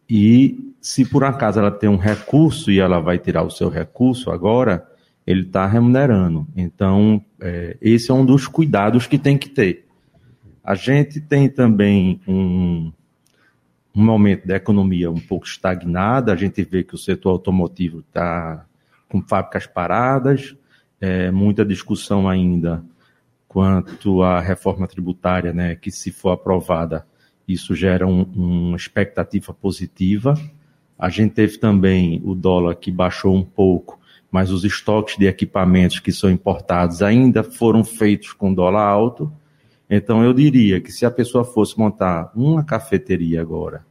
E 0.09 0.73
se 0.79 1.03
por 1.03 1.25
acaso 1.25 1.59
ela 1.59 1.71
tem 1.71 1.89
um 1.89 1.97
recurso 1.97 2.71
e 2.71 2.79
ela 2.79 2.99
vai 2.99 3.17
tirar 3.17 3.43
o 3.43 3.51
seu 3.51 3.69
recurso 3.69 4.31
agora, 4.31 4.87
ele 5.27 5.41
está 5.41 5.67
remunerando. 5.67 6.47
Então, 6.55 7.23
é, 7.39 7.77
esse 7.81 8.09
é 8.09 8.13
um 8.13 8.25
dos 8.25 8.47
cuidados 8.47 9.05
que 9.05 9.17
tem 9.17 9.37
que 9.37 9.49
ter. 9.49 9.85
A 10.63 10.75
gente 10.75 11.19
tem 11.19 11.49
também 11.49 12.21
um, 12.27 12.91
um 13.95 14.03
momento 14.03 14.47
da 14.47 14.55
economia 14.55 15.09
um 15.09 15.19
pouco 15.19 15.45
estagnada, 15.45 16.31
a 16.31 16.35
gente 16.35 16.63
vê 16.63 16.83
que 16.83 16.95
o 16.95 16.97
setor 16.97 17.31
automotivo 17.31 17.99
está 17.99 18.65
com 19.09 19.21
fábricas 19.21 19.65
paradas, 19.67 20.55
é, 20.99 21.31
muita 21.31 21.65
discussão 21.65 22.29
ainda 22.29 22.83
quanto 23.47 24.23
à 24.23 24.39
reforma 24.39 24.87
tributária, 24.87 25.51
né, 25.51 25.75
que 25.75 25.91
se 25.91 26.09
for 26.09 26.29
aprovada, 26.29 27.05
isso 27.45 27.75
gera 27.75 28.07
um, 28.07 28.21
uma 28.23 28.77
expectativa 28.77 29.53
positiva. 29.53 30.35
A 30.97 31.09
gente 31.09 31.33
teve 31.33 31.57
também 31.57 32.21
o 32.23 32.33
dólar 32.33 32.75
que 32.75 32.89
baixou 32.89 33.35
um 33.35 33.43
pouco, 33.43 33.99
mas 34.31 34.51
os 34.51 34.63
estoques 34.63 35.17
de 35.17 35.25
equipamentos 35.25 35.99
que 35.99 36.13
são 36.13 36.29
importados 36.29 37.01
ainda 37.01 37.43
foram 37.43 37.83
feitos 37.83 38.31
com 38.31 38.53
dólar 38.53 38.87
alto. 38.87 39.29
Então 39.93 40.23
eu 40.23 40.33
diria 40.33 40.79
que 40.79 40.89
se 40.89 41.05
a 41.05 41.11
pessoa 41.11 41.43
fosse 41.43 41.77
montar 41.77 42.31
uma 42.33 42.63
cafeteria 42.63 43.41
agora 43.41 43.85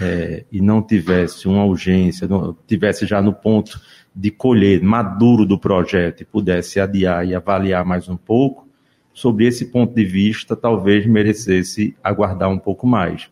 é, 0.00 0.46
e 0.50 0.58
não 0.58 0.80
tivesse 0.80 1.46
uma 1.46 1.66
urgência, 1.66 2.26
não, 2.26 2.56
tivesse 2.66 3.04
já 3.04 3.20
no 3.20 3.34
ponto 3.34 3.78
de 4.16 4.30
colher 4.30 4.82
maduro 4.82 5.44
do 5.44 5.58
projeto 5.58 6.22
e 6.22 6.24
pudesse 6.24 6.80
adiar 6.80 7.26
e 7.28 7.34
avaliar 7.34 7.84
mais 7.84 8.08
um 8.08 8.16
pouco, 8.16 8.66
sobre 9.12 9.46
esse 9.46 9.66
ponto 9.66 9.94
de 9.94 10.04
vista, 10.04 10.56
talvez 10.56 11.06
merecesse 11.06 11.94
aguardar 12.02 12.48
um 12.48 12.58
pouco 12.58 12.86
mais. 12.86 13.28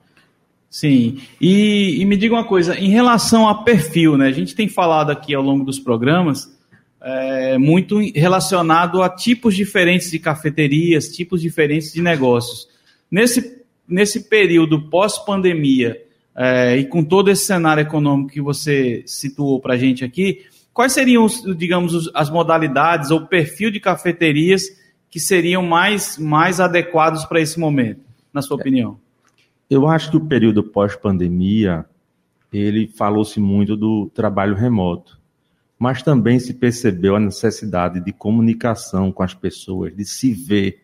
Sim, 0.70 1.20
e, 1.40 2.00
e, 2.00 2.04
me 2.04 2.16
diga 2.16 2.34
uma 2.34 2.44
coisa, 2.44 2.78
em 2.78 2.88
relação 2.88 3.48
a 3.48 3.62
perfil, 3.62 4.16
né? 4.16 4.28
A 4.28 4.32
gente 4.32 4.54
tem 4.54 4.68
falado 4.68 5.10
aqui 5.10 5.34
ao 5.34 5.42
longo 5.42 5.64
dos 5.64 5.78
programas 5.78 6.56
é, 7.02 7.58
muito 7.58 7.98
relacionado 8.14 9.02
a 9.02 9.08
tipos 9.08 9.56
diferentes 9.56 10.10
de 10.10 10.18
cafeterias, 10.18 11.08
tipos 11.08 11.40
diferentes 11.40 11.92
de 11.92 12.00
negócios. 12.00 12.68
Nesse, 13.10 13.62
nesse 13.86 14.28
período 14.28 14.88
pós-pandemia 14.88 16.00
é, 16.34 16.76
e 16.76 16.84
com 16.86 17.04
todo 17.04 17.30
esse 17.30 17.44
cenário 17.44 17.82
econômico 17.82 18.30
que 18.30 18.40
você 18.40 19.02
situou 19.04 19.60
para 19.60 19.74
a 19.74 19.76
gente 19.76 20.04
aqui, 20.04 20.46
quais 20.72 20.92
seriam, 20.92 21.24
os, 21.24 21.42
digamos, 21.56 22.10
as 22.14 22.30
modalidades 22.30 23.10
ou 23.10 23.26
perfil 23.26 23.70
de 23.70 23.80
cafeterias 23.80 24.62
que 25.10 25.18
seriam 25.18 25.62
mais, 25.62 26.16
mais 26.16 26.60
adequados 26.60 27.24
para 27.24 27.40
esse 27.40 27.58
momento, 27.58 28.00
na 28.32 28.40
sua 28.40 28.56
opinião? 28.56 28.98
Eu 29.68 29.86
acho 29.88 30.10
que 30.10 30.16
o 30.16 30.24
período 30.24 30.62
pós-pandemia, 30.62 31.84
ele 32.52 32.86
falou-se 32.86 33.40
muito 33.40 33.76
do 33.76 34.10
trabalho 34.14 34.54
remoto, 34.54 35.20
mas 35.82 36.00
também 36.00 36.38
se 36.38 36.54
percebeu 36.54 37.16
a 37.16 37.18
necessidade 37.18 37.98
de 37.98 38.12
comunicação 38.12 39.10
com 39.10 39.20
as 39.20 39.34
pessoas, 39.34 39.92
de 39.92 40.04
se 40.04 40.32
ver, 40.32 40.80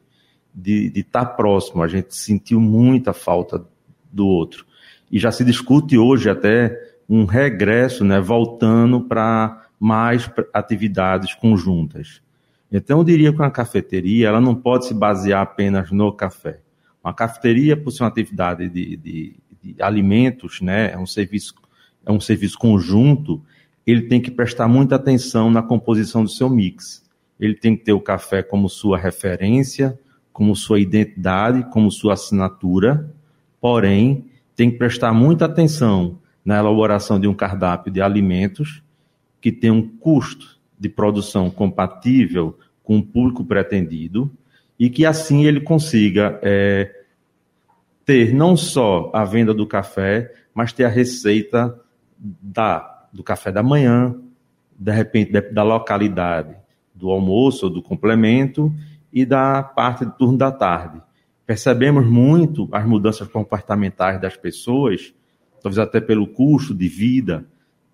de, 0.53 0.91
estar 0.93 1.25
próximo. 1.25 1.85
A 1.85 1.87
gente 1.87 2.17
sentiu 2.17 2.59
muita 2.59 3.13
falta 3.13 3.65
do 4.11 4.27
outro. 4.27 4.67
E 5.09 5.17
já 5.17 5.31
se 5.31 5.45
discute 5.45 5.97
hoje 5.97 6.29
até 6.29 6.77
um 7.09 7.27
regresso, 7.27 8.05
né, 8.05 8.21
voltando 8.21 9.03
para 9.03 9.69
mais 9.79 10.29
atividades 10.53 11.33
conjuntas. 11.33 12.21
Então, 12.73 12.99
eu 12.99 13.05
diria 13.05 13.33
que 13.33 13.39
uma 13.39 13.53
cafeteria 13.53 14.27
ela 14.27 14.41
não 14.41 14.57
pode 14.57 14.87
se 14.87 14.95
basear 14.95 15.43
apenas 15.43 15.93
no 15.93 16.13
café. 16.13 16.59
Uma 17.05 17.15
cafeteria, 17.15 17.77
por 17.77 17.93
ser 17.93 18.03
uma 18.03 18.09
atividade 18.09 18.69
de, 18.69 18.97
de, 18.97 19.37
de 19.63 19.81
alimentos, 19.81 20.61
né, 20.61 20.91
é 20.91 20.99
um 20.99 21.07
serviço 21.07 21.55
é 22.05 22.11
um 22.11 22.21
serviço 22.21 22.59
conjunto, 22.59 23.45
ele 23.91 24.03
tem 24.03 24.21
que 24.21 24.31
prestar 24.31 24.69
muita 24.69 24.97
atenção 24.97 25.51
na 25.51 25.63
composição 25.63 26.23
do 26.23 26.29
seu 26.29 26.51
mix. 26.51 27.03
Ele 27.41 27.55
tem 27.55 27.75
que 27.75 27.85
ter 27.85 27.95
o 27.95 28.01
café 28.01 28.43
como 28.43 28.69
sua 28.69 28.99
referência, 28.99 29.99
como 30.31 30.55
sua 30.55 30.79
identidade, 30.79 31.65
como 31.71 31.91
sua 31.91 32.13
assinatura, 32.13 33.11
porém, 33.59 34.27
tem 34.55 34.71
que 34.71 34.77
prestar 34.77 35.15
muita 35.15 35.47
atenção 35.47 36.19
na 36.45 36.59
elaboração 36.59 37.19
de 37.19 37.27
um 37.27 37.33
cardápio 37.33 37.91
de 37.91 38.03
alimentos 38.03 38.83
que 39.41 39.51
tem 39.51 39.71
um 39.71 39.89
custo 39.89 40.61
de 40.79 40.91
produção 40.91 41.49
compatível 41.49 42.59
com 42.85 42.99
o 42.99 43.03
público 43.03 43.43
pretendido 43.43 44.31
e 44.79 44.91
que 44.91 45.07
assim 45.07 45.47
ele 45.47 45.63
consiga 45.63 46.39
é, 46.43 46.95
ter 48.05 48.35
não 48.35 48.55
só 48.55 49.11
a 49.15 49.25
venda 49.25 49.55
do 49.55 49.67
café, 49.67 50.31
mas 50.53 50.75
ter 50.75 50.85
a 50.85 50.91
receita 50.91 51.75
da, 52.19 52.98
do 53.13 53.23
café 53.23 53.51
da 53.51 53.63
manhã, 53.63 54.15
de 54.79 54.93
repente 54.93 55.33
da 55.53 55.63
localidade 55.63 56.57
do 56.95 57.11
almoço 57.11 57.67
ou 57.67 57.73
do 57.73 57.83
complemento 57.83 58.73
e 59.13 59.25
da 59.25 59.63
parte 59.63 60.05
do 60.05 60.13
turno 60.13 60.37
da 60.37 60.51
tarde. 60.51 61.01
Percebemos 61.47 62.07
muito 62.07 62.69
as 62.73 62.85
mudanças 62.85 63.27
comportamentais 63.29 64.21
das 64.21 64.37
pessoas, 64.37 65.15
talvez 65.63 65.79
até 65.79 66.01
pelo 66.01 66.27
custo 66.27 66.75
de 66.75 66.89
vida 66.89 67.47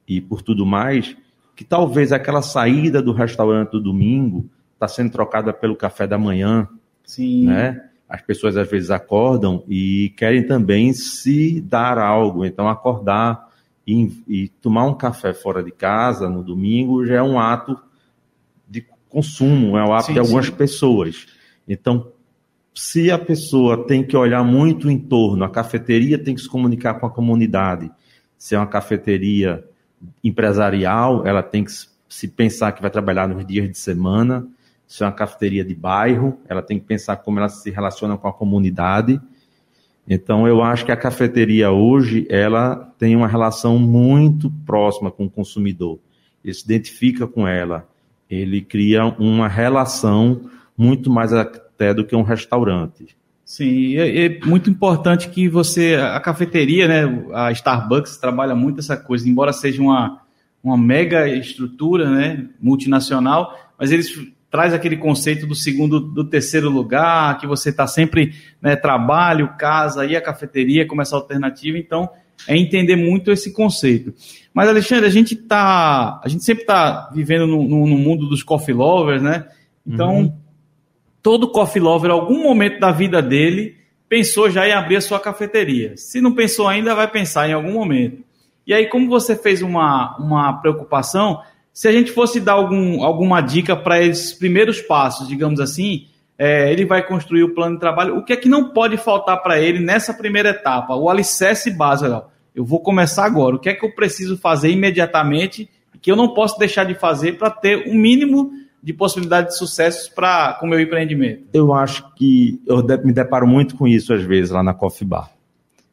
e 0.08 0.20
por 0.20 0.42
tudo 0.42 0.66
mais, 0.66 1.16
que 1.54 1.64
talvez 1.64 2.12
aquela 2.12 2.42
saída 2.42 3.00
do 3.00 3.12
restaurante 3.12 3.70
do 3.70 3.80
domingo 3.80 4.50
está 4.72 4.88
sendo 4.88 5.12
trocada 5.12 5.52
pelo 5.52 5.76
café 5.76 6.06
da 6.06 6.18
manhã. 6.18 6.68
Sim. 7.04 7.46
Né? 7.46 7.80
As 8.08 8.20
pessoas 8.22 8.56
às 8.56 8.68
vezes 8.68 8.90
acordam 8.90 9.62
e 9.68 10.12
querem 10.16 10.46
também 10.46 10.92
se 10.92 11.60
dar 11.60 11.98
algo, 11.98 12.44
então 12.44 12.68
acordar 12.68 13.48
e, 13.86 14.22
e 14.26 14.48
tomar 14.48 14.86
um 14.86 14.94
café 14.94 15.34
fora 15.34 15.62
de 15.62 15.70
casa 15.70 16.28
no 16.28 16.42
domingo 16.42 17.04
já 17.04 17.16
é 17.16 17.22
um 17.22 17.38
ato 17.38 17.78
de 18.68 18.86
consumo, 19.08 19.76
é 19.76 19.84
um 19.84 19.92
ato 19.92 20.06
sim, 20.06 20.12
de 20.14 20.18
algumas 20.18 20.46
sim. 20.46 20.52
pessoas. 20.52 21.26
Então, 21.68 22.12
se 22.74 23.10
a 23.10 23.18
pessoa 23.18 23.86
tem 23.86 24.02
que 24.02 24.16
olhar 24.16 24.42
muito 24.42 24.90
em 24.90 24.98
torno, 24.98 25.44
a 25.44 25.48
cafeteria 25.48 26.18
tem 26.18 26.34
que 26.34 26.40
se 26.40 26.48
comunicar 26.48 26.94
com 26.94 27.06
a 27.06 27.10
comunidade. 27.10 27.90
Se 28.36 28.54
é 28.54 28.58
uma 28.58 28.66
cafeteria 28.66 29.64
empresarial, 30.22 31.26
ela 31.26 31.42
tem 31.42 31.64
que 31.64 31.70
se 32.08 32.28
pensar 32.28 32.72
que 32.72 32.82
vai 32.82 32.90
trabalhar 32.90 33.28
nos 33.28 33.46
dias 33.46 33.70
de 33.70 33.78
semana. 33.78 34.46
Se 34.86 35.02
é 35.02 35.06
uma 35.06 35.12
cafeteria 35.12 35.64
de 35.64 35.74
bairro, 35.74 36.38
ela 36.48 36.62
tem 36.62 36.78
que 36.78 36.84
pensar 36.84 37.16
como 37.16 37.38
ela 37.38 37.48
se 37.48 37.70
relaciona 37.70 38.16
com 38.16 38.28
a 38.28 38.32
comunidade. 38.32 39.20
Então, 40.08 40.46
eu 40.46 40.62
acho 40.62 40.84
que 40.84 40.92
a 40.92 40.96
cafeteria 40.96 41.70
hoje, 41.70 42.26
ela 42.28 42.92
tem 42.98 43.16
uma 43.16 43.26
relação 43.26 43.78
muito 43.78 44.50
próxima 44.66 45.10
com 45.10 45.24
o 45.24 45.30
consumidor. 45.30 45.98
Ele 46.44 46.52
se 46.52 46.64
identifica 46.64 47.26
com 47.26 47.48
ela. 47.48 47.88
Ele 48.28 48.60
cria 48.60 49.04
uma 49.18 49.48
relação 49.48 50.42
muito 50.76 51.10
mais 51.10 51.32
até 51.32 51.94
do 51.94 52.04
que 52.04 52.14
um 52.14 52.22
restaurante. 52.22 53.16
Sim, 53.44 53.96
é, 53.96 54.24
é, 54.24 54.40
muito 54.44 54.70
importante 54.70 55.28
que 55.28 55.48
você, 55.48 55.96
a 55.96 56.18
cafeteria, 56.18 56.88
né, 56.88 57.26
a 57.32 57.52
Starbucks 57.52 58.16
trabalha 58.16 58.54
muito 58.54 58.80
essa 58.80 58.96
coisa, 58.96 59.28
embora 59.28 59.52
seja 59.52 59.82
uma, 59.82 60.22
uma 60.62 60.78
mega 60.78 61.28
estrutura, 61.28 62.10
né, 62.10 62.48
multinacional, 62.58 63.54
mas 63.78 63.92
eles 63.92 64.08
traz 64.54 64.72
aquele 64.72 64.96
conceito 64.96 65.48
do 65.48 65.54
segundo, 65.54 65.98
do 65.98 66.22
terceiro 66.22 66.70
lugar, 66.70 67.38
que 67.38 67.46
você 67.46 67.70
está 67.70 67.88
sempre, 67.88 68.34
né, 68.62 68.76
trabalho, 68.76 69.56
casa 69.58 70.06
e 70.06 70.14
a 70.14 70.22
cafeteria 70.22 70.86
como 70.86 71.02
essa 71.02 71.16
alternativa, 71.16 71.76
então 71.76 72.08
é 72.46 72.56
entender 72.56 72.94
muito 72.94 73.32
esse 73.32 73.52
conceito. 73.52 74.14
Mas 74.54 74.68
Alexandre, 74.68 75.06
a 75.06 75.10
gente 75.10 75.34
tá, 75.34 76.20
a 76.22 76.28
gente 76.28 76.44
sempre 76.44 76.62
está 76.62 77.10
vivendo 77.12 77.48
no, 77.48 77.64
no, 77.64 77.86
no, 77.88 77.98
mundo 77.98 78.28
dos 78.28 78.44
coffee 78.44 78.72
lovers, 78.72 79.20
né? 79.20 79.48
Então 79.84 80.18
uhum 80.18 80.44
todo 81.24 81.50
coffee 81.50 81.80
lover, 81.80 82.10
algum 82.10 82.42
momento 82.42 82.78
da 82.78 82.92
vida 82.92 83.22
dele, 83.22 83.78
pensou 84.06 84.50
já 84.50 84.68
em 84.68 84.72
abrir 84.72 84.96
a 84.96 85.00
sua 85.00 85.18
cafeteria. 85.18 85.96
Se 85.96 86.20
não 86.20 86.34
pensou 86.34 86.68
ainda, 86.68 86.94
vai 86.94 87.10
pensar 87.10 87.48
em 87.48 87.54
algum 87.54 87.72
momento. 87.72 88.22
E 88.66 88.74
aí, 88.74 88.90
como 88.90 89.08
você 89.08 89.34
fez 89.34 89.62
uma, 89.62 90.18
uma 90.18 90.52
preocupação, 90.60 91.40
se 91.74 91.88
a 91.88 91.92
gente 91.92 92.12
fosse 92.12 92.38
dar 92.38 92.52
algum, 92.52 93.02
alguma 93.02 93.40
dica 93.40 93.74
para 93.74 94.00
esses 94.00 94.32
primeiros 94.32 94.80
passos, 94.80 95.26
digamos 95.26 95.58
assim, 95.58 96.06
é, 96.38 96.72
ele 96.72 96.84
vai 96.84 97.04
construir 97.04 97.42
o 97.42 97.52
plano 97.52 97.74
de 97.74 97.80
trabalho, 97.80 98.16
o 98.16 98.24
que 98.24 98.32
é 98.32 98.36
que 98.36 98.48
não 98.48 98.70
pode 98.70 98.96
faltar 98.96 99.42
para 99.42 99.60
ele 99.60 99.80
nessa 99.80 100.14
primeira 100.14 100.50
etapa? 100.50 100.94
O 100.94 101.10
alicerce 101.10 101.72
básico. 101.72 102.30
Eu 102.54 102.64
vou 102.64 102.78
começar 102.78 103.24
agora. 103.24 103.56
O 103.56 103.58
que 103.58 103.68
é 103.68 103.74
que 103.74 103.84
eu 103.84 103.92
preciso 103.92 104.38
fazer 104.38 104.70
imediatamente 104.70 105.68
que 106.00 106.12
eu 106.12 106.16
não 106.16 106.32
posso 106.32 106.56
deixar 106.58 106.84
de 106.84 106.94
fazer 106.94 107.38
para 107.38 107.50
ter 107.50 107.88
um 107.88 107.94
mínimo 107.94 108.52
de 108.80 108.92
possibilidade 108.92 109.48
de 109.48 109.56
sucessos 109.56 110.08
para 110.08 110.52
com 110.60 110.66
o 110.66 110.68
meu 110.68 110.78
empreendimento? 110.78 111.48
Eu 111.52 111.72
acho 111.72 112.14
que 112.14 112.62
eu 112.68 112.84
me 113.04 113.12
deparo 113.12 113.48
muito 113.48 113.74
com 113.76 113.88
isso 113.88 114.14
às 114.14 114.22
vezes 114.22 114.52
lá 114.52 114.62
na 114.62 114.74
Coffee 114.74 115.08
Bar. 115.08 115.28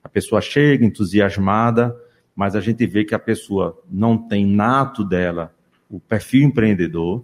A 0.04 0.10
pessoa 0.10 0.42
chega 0.42 0.86
entusiasmada, 0.86 1.96
mas 2.36 2.56
a 2.56 2.62
gente 2.62 2.86
vê 2.86 3.04
que 3.04 3.16
a 3.16 3.20
pessoa 3.20 3.80
não 3.90 4.16
tem 4.16 4.46
nato 4.46 5.04
dela 5.04 5.52
o 5.92 6.00
perfil 6.00 6.44
empreendedor, 6.44 7.24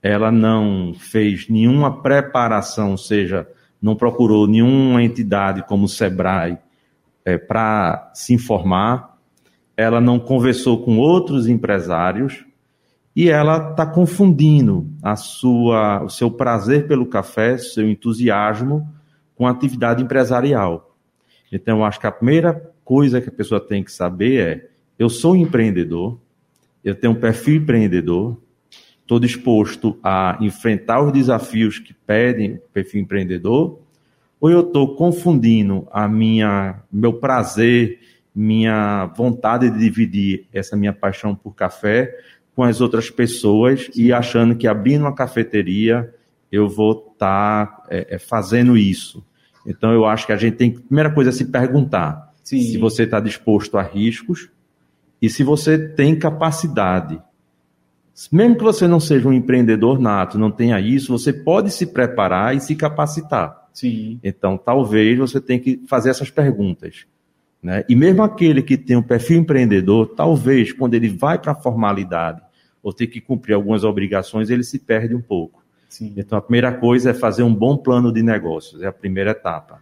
ela 0.00 0.30
não 0.30 0.94
fez 0.94 1.48
nenhuma 1.48 2.00
preparação, 2.00 2.92
ou 2.92 2.96
seja, 2.96 3.46
não 3.80 3.96
procurou 3.96 4.46
nenhuma 4.46 5.02
entidade 5.02 5.64
como 5.64 5.86
o 5.86 5.88
Sebrae 5.88 6.58
é, 7.24 7.36
para 7.36 8.10
se 8.14 8.32
informar, 8.32 9.18
ela 9.76 10.00
não 10.00 10.18
conversou 10.18 10.84
com 10.84 10.98
outros 10.98 11.48
empresários 11.48 12.44
e 13.14 13.28
ela 13.28 13.70
está 13.70 13.84
confundindo 13.84 14.88
a 15.02 15.16
sua, 15.16 16.04
o 16.04 16.08
seu 16.08 16.30
prazer 16.30 16.86
pelo 16.86 17.06
café, 17.06 17.58
seu 17.58 17.88
entusiasmo 17.88 18.88
com 19.34 19.46
a 19.46 19.50
atividade 19.50 20.02
empresarial. 20.02 20.96
Então, 21.50 21.78
eu 21.78 21.84
acho 21.84 22.00
que 22.00 22.06
a 22.06 22.12
primeira 22.12 22.72
coisa 22.84 23.20
que 23.20 23.28
a 23.28 23.32
pessoa 23.32 23.60
tem 23.60 23.82
que 23.82 23.92
saber 23.92 24.40
é: 24.40 24.70
eu 24.98 25.08
sou 25.08 25.36
empreendedor, 25.36 26.18
eu 26.84 26.94
tenho 26.94 27.12
um 27.12 27.20
perfil 27.20 27.56
empreendedor, 27.56 28.36
estou 29.00 29.18
disposto 29.20 29.98
a 30.02 30.38
enfrentar 30.40 31.02
os 31.02 31.12
desafios 31.12 31.78
que 31.78 31.94
pedem 31.94 32.54
o 32.54 32.60
perfil 32.72 33.02
empreendedor, 33.02 33.80
ou 34.40 34.50
eu 34.50 34.60
estou 34.60 34.96
confundindo 34.96 35.86
a 35.92 36.08
minha 36.08 36.82
meu 36.92 37.12
prazer, 37.14 38.00
minha 38.34 39.06
vontade 39.16 39.70
de 39.70 39.78
dividir 39.78 40.46
essa 40.52 40.76
minha 40.76 40.92
paixão 40.92 41.34
por 41.34 41.54
café 41.54 42.12
com 42.54 42.62
as 42.62 42.80
outras 42.80 43.10
pessoas 43.10 43.90
e 43.94 44.12
achando 44.12 44.56
que 44.56 44.66
abrindo 44.66 45.02
uma 45.02 45.14
cafeteria 45.14 46.12
eu 46.50 46.68
vou 46.68 46.92
estar 47.12 47.66
tá, 47.66 47.86
é, 47.88 48.16
é, 48.16 48.18
fazendo 48.18 48.76
isso. 48.76 49.24
Então 49.66 49.92
eu 49.92 50.04
acho 50.04 50.26
que 50.26 50.32
a 50.32 50.36
gente 50.36 50.56
tem 50.56 50.70
primeira 50.72 51.10
coisa 51.10 51.30
é 51.30 51.32
se 51.32 51.46
perguntar 51.46 52.32
Sim. 52.42 52.60
se 52.60 52.78
você 52.78 53.04
está 53.04 53.20
disposto 53.20 53.78
a 53.78 53.82
riscos 53.82 54.50
e 55.22 55.30
se 55.30 55.44
você 55.44 55.78
tem 55.78 56.18
capacidade. 56.18 57.22
Mesmo 58.32 58.56
que 58.56 58.64
você 58.64 58.88
não 58.88 58.98
seja 58.98 59.28
um 59.28 59.32
empreendedor 59.32 60.00
nato, 60.00 60.36
não 60.36 60.50
tenha 60.50 60.80
isso, 60.80 61.16
você 61.16 61.32
pode 61.32 61.70
se 61.70 61.86
preparar 61.86 62.56
e 62.56 62.60
se 62.60 62.74
capacitar. 62.74 63.68
Sim. 63.72 64.18
Então, 64.22 64.58
talvez 64.58 65.16
você 65.16 65.40
tenha 65.40 65.60
que 65.60 65.80
fazer 65.86 66.10
essas 66.10 66.28
perguntas. 66.28 67.06
Né? 67.62 67.84
E 67.88 67.94
mesmo 67.94 68.22
aquele 68.24 68.62
que 68.62 68.76
tem 68.76 68.96
um 68.96 69.02
perfil 69.02 69.38
empreendedor, 69.38 70.08
talvez 70.16 70.72
quando 70.72 70.94
ele 70.94 71.08
vai 71.08 71.38
para 71.38 71.52
a 71.52 71.54
formalidade 71.54 72.42
ou 72.82 72.92
ter 72.92 73.06
que 73.06 73.20
cumprir 73.20 73.54
algumas 73.54 73.84
obrigações, 73.84 74.50
ele 74.50 74.64
se 74.64 74.80
perde 74.80 75.14
um 75.14 75.22
pouco. 75.22 75.62
Sim. 75.88 76.12
Então, 76.16 76.36
a 76.36 76.42
primeira 76.42 76.72
coisa 76.72 77.10
é 77.10 77.14
fazer 77.14 77.44
um 77.44 77.54
bom 77.54 77.76
plano 77.76 78.12
de 78.12 78.22
negócios, 78.22 78.82
é 78.82 78.88
a 78.88 78.92
primeira 78.92 79.30
etapa. 79.30 79.80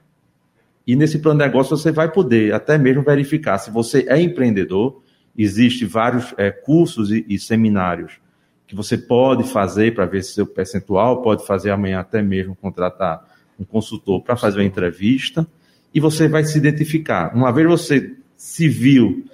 E 0.87 0.95
nesse 0.95 1.19
plano 1.19 1.41
de 1.41 1.47
negócios 1.47 1.81
você 1.81 1.91
vai 1.91 2.13
poder 2.13 2.53
até 2.53 2.77
mesmo 2.77 3.03
verificar 3.03 3.59
se 3.59 3.71
você 3.71 4.05
é 4.07 4.21
empreendedor 4.21 5.03
Existem 5.43 5.89
vários 5.89 6.35
é, 6.37 6.51
cursos 6.51 7.11
e, 7.11 7.25
e, 7.27 7.39
seminários 7.39 8.21
que 8.67 8.77
você 8.77 8.99
pode 8.99 9.45
fazer 9.45 9.95
para 9.95 10.05
ver 10.05 10.23
se 10.23 10.35
seu 10.35 10.47
percentual, 10.47 11.23
pode 11.23 11.47
fazer 11.47 11.71
amanhã 11.71 12.01
até 12.01 12.21
mesmo 12.21 12.55
contratar 12.55 13.27
um 13.59 13.65
consultor 13.65 14.21
para 14.23 14.37
fazer 14.37 14.59
uma 14.59 14.67
entrevista 14.67 15.47
e 15.95 15.99
você 15.99 16.29
vai 16.29 16.45
se 16.45 16.59
identificar. 16.59 17.35
Uma 17.35 17.51
vez 17.51 17.67
você 17.67 18.15
se 18.37 18.69
viu 18.69 19.25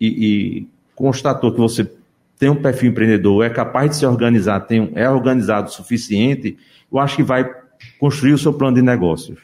e, 0.00 0.06
e 0.06 0.68
constatou 0.94 1.52
que 1.52 1.58
você 1.58 1.90
tem 2.38 2.48
um 2.48 2.62
perfil 2.62 2.92
empreendedor, 2.92 3.44
é 3.44 3.50
capaz 3.50 3.90
de 3.90 3.96
se 3.96 4.06
organizar, 4.06 4.60
tem, 4.60 4.92
é 4.94 5.10
organizado 5.10 5.68
o 5.68 5.72
suficiente, 5.72 6.56
eu 6.90 7.00
acho 7.00 7.16
que 7.16 7.22
vai 7.24 7.50
construir 7.98 8.32
o 8.32 8.38
seu 8.38 8.54
plano 8.54 8.76
de 8.76 8.82
negócios. 8.82 9.40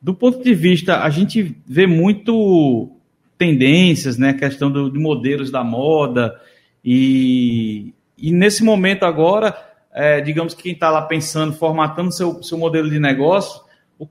Do 0.00 0.14
ponto 0.14 0.42
de 0.42 0.54
vista, 0.54 1.02
a 1.02 1.10
gente 1.10 1.54
vê 1.66 1.86
muito 1.86 2.96
tendências, 3.42 4.16
né? 4.16 4.32
Questão 4.32 4.70
do, 4.70 4.88
de 4.88 4.98
modelos 5.00 5.50
da 5.50 5.64
moda. 5.64 6.40
E, 6.84 7.92
e 8.16 8.30
nesse 8.30 8.62
momento 8.62 9.02
agora, 9.02 9.56
é, 9.92 10.20
digamos 10.20 10.54
que 10.54 10.62
quem 10.62 10.72
está 10.72 10.88
lá 10.90 11.02
pensando, 11.02 11.52
formatando 11.52 12.12
seu, 12.12 12.40
seu 12.40 12.56
modelo 12.56 12.88
de 12.88 13.00
negócio, 13.00 13.60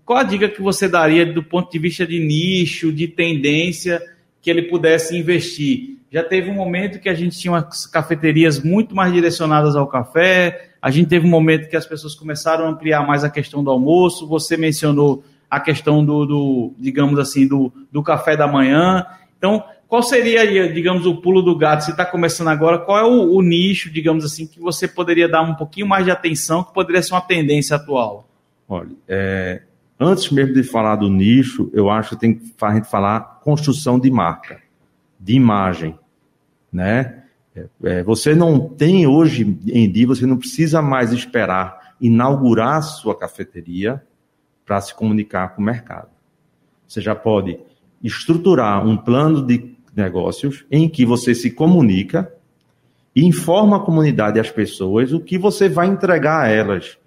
qual 0.05 0.19
a 0.19 0.23
dica 0.23 0.49
que 0.49 0.61
você 0.61 0.87
daria 0.87 1.25
do 1.25 1.41
ponto 1.41 1.71
de 1.71 1.79
vista 1.79 2.05
de 2.05 2.19
nicho, 2.19 2.91
de 2.91 3.07
tendência, 3.07 4.01
que 4.41 4.49
ele 4.49 4.63
pudesse 4.63 5.17
investir? 5.17 5.97
Já 6.11 6.23
teve 6.23 6.49
um 6.49 6.55
momento 6.55 6.99
que 6.99 7.07
a 7.07 7.13
gente 7.13 7.39
tinha 7.39 7.53
umas 7.53 7.85
cafeterias 7.85 8.61
muito 8.61 8.93
mais 8.93 9.13
direcionadas 9.13 9.77
ao 9.77 9.87
café, 9.87 10.71
a 10.81 10.91
gente 10.91 11.07
teve 11.07 11.25
um 11.25 11.29
momento 11.29 11.69
que 11.69 11.77
as 11.77 11.85
pessoas 11.85 12.15
começaram 12.15 12.65
a 12.65 12.69
ampliar 12.69 13.07
mais 13.07 13.23
a 13.23 13.29
questão 13.29 13.63
do 13.63 13.71
almoço, 13.71 14.27
você 14.27 14.57
mencionou 14.57 15.23
a 15.49 15.59
questão 15.59 16.03
do, 16.03 16.25
do 16.25 16.73
digamos 16.79 17.19
assim, 17.19 17.45
do, 17.45 17.73
do 17.91 18.01
café 18.01 18.37
da 18.37 18.47
manhã. 18.47 19.05
Então, 19.41 19.63
qual 19.87 20.03
seria, 20.03 20.71
digamos, 20.71 21.07
o 21.07 21.19
pulo 21.19 21.41
do 21.41 21.57
gato? 21.57 21.83
Você 21.83 21.89
está 21.89 22.05
começando 22.05 22.49
agora, 22.49 22.77
qual 22.77 22.99
é 22.99 23.03
o, 23.03 23.33
o, 23.33 23.41
nicho, 23.41 23.89
digamos 23.89 24.23
assim, 24.23 24.45
que 24.45 24.59
você 24.59 24.87
poderia 24.87 25.27
dar 25.27 25.41
um 25.41 25.55
pouquinho 25.55 25.87
mais 25.87 26.05
de 26.05 26.11
atenção, 26.11 26.63
que 26.63 26.71
poderia 26.71 27.01
ser 27.01 27.15
uma 27.15 27.21
tendência 27.21 27.75
atual? 27.75 28.29
Olha, 28.69 28.91
é, 29.07 29.63
antes 29.99 30.29
mesmo 30.29 30.53
de 30.53 30.61
falar 30.61 30.97
do 30.97 31.09
nicho, 31.09 31.71
eu 31.73 31.89
acho 31.89 32.11
que 32.11 32.17
tem 32.17 32.35
que 32.35 32.53
a 32.61 32.73
gente 32.75 32.87
falar 32.87 33.41
construção 33.43 33.99
de 33.99 34.11
marca, 34.11 34.61
de 35.19 35.33
imagem, 35.33 35.97
né? 36.71 37.23
É, 37.55 37.65
é, 37.83 38.03
você 38.03 38.35
não 38.35 38.59
tem 38.59 39.07
hoje 39.07 39.41
em 39.67 39.91
dia, 39.91 40.05
você 40.05 40.27
não 40.27 40.37
precisa 40.37 40.83
mais 40.83 41.11
esperar 41.11 41.95
inaugurar 41.99 42.83
sua 42.83 43.17
cafeteria 43.17 44.03
para 44.67 44.79
se 44.81 44.93
comunicar 44.93 45.55
com 45.55 45.63
o 45.63 45.65
mercado. 45.65 46.09
Você 46.87 47.01
já 47.01 47.15
pode 47.15 47.59
estruturar 48.03 48.85
um 48.85 48.97
plano 48.97 49.45
de 49.45 49.75
negócios 49.95 50.65
em 50.71 50.87
que 50.89 51.05
você 51.05 51.35
se 51.35 51.51
comunica 51.51 52.31
e 53.15 53.25
informa 53.25 53.77
a 53.77 53.79
comunidade 53.81 54.37
e 54.37 54.41
as 54.41 54.49
pessoas 54.49 55.11
o 55.11 55.19
que 55.19 55.37
você 55.37 55.67
vai 55.67 55.87
entregar 55.87 56.43
a 56.43 56.47
elas 56.47 56.97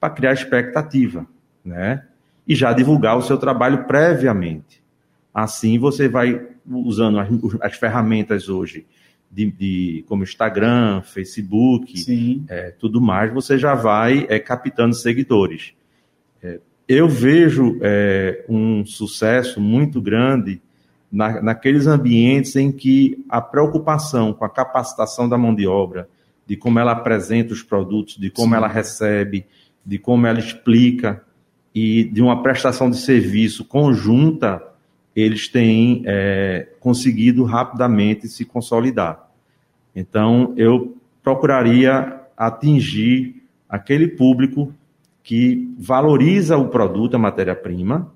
para 0.00 0.10
criar 0.10 0.32
expectativa, 0.32 1.26
né? 1.64 2.04
E 2.46 2.54
já 2.54 2.72
divulgar 2.72 3.16
o 3.16 3.22
seu 3.22 3.38
trabalho 3.38 3.84
previamente. 3.84 4.82
Assim 5.32 5.78
você 5.78 6.08
vai 6.08 6.48
usando 6.66 7.20
as, 7.20 7.28
as 7.60 7.76
ferramentas 7.76 8.48
hoje 8.48 8.84
de, 9.32 9.50
de, 9.50 10.04
como 10.06 10.22
Instagram, 10.22 11.00
Facebook, 11.02 12.44
é, 12.48 12.70
tudo 12.72 13.00
mais, 13.00 13.32
você 13.32 13.56
já 13.56 13.74
vai 13.74 14.26
é, 14.28 14.38
captando 14.38 14.94
seguidores. 14.94 15.72
É, 16.42 16.60
eu 16.88 17.08
vejo 17.08 17.78
é, 17.80 18.44
um 18.48 18.84
sucesso 18.84 19.60
muito 19.60 20.00
grande 20.00 20.60
na, 21.10 21.42
naqueles 21.42 21.86
ambientes 21.86 22.56
em 22.56 22.72
que 22.72 23.24
a 23.28 23.40
preocupação 23.40 24.32
com 24.32 24.44
a 24.44 24.48
capacitação 24.48 25.28
da 25.28 25.38
mão 25.38 25.54
de 25.54 25.66
obra, 25.66 26.08
de 26.46 26.56
como 26.56 26.78
ela 26.78 26.92
apresenta 26.92 27.52
os 27.52 27.62
produtos, 27.62 28.16
de 28.16 28.30
como 28.30 28.50
Sim. 28.50 28.56
ela 28.56 28.68
recebe, 28.68 29.46
de 29.84 29.98
como 29.98 30.26
ela 30.26 30.38
explica 30.38 31.22
e 31.74 32.04
de 32.04 32.22
uma 32.22 32.42
prestação 32.42 32.90
de 32.90 32.96
serviço 32.96 33.64
conjunta, 33.64 34.62
eles 35.14 35.48
têm 35.48 36.02
é, 36.06 36.68
conseguido 36.80 37.44
rapidamente 37.44 38.28
se 38.28 38.44
consolidar. 38.44 39.30
Então, 39.94 40.54
eu 40.56 40.96
procuraria 41.22 42.20
atingir 42.36 43.42
aquele 43.68 44.08
público 44.08 44.72
que 45.22 45.72
valoriza 45.78 46.56
o 46.56 46.68
produto, 46.68 47.14
a 47.14 47.18
matéria-prima, 47.18 48.12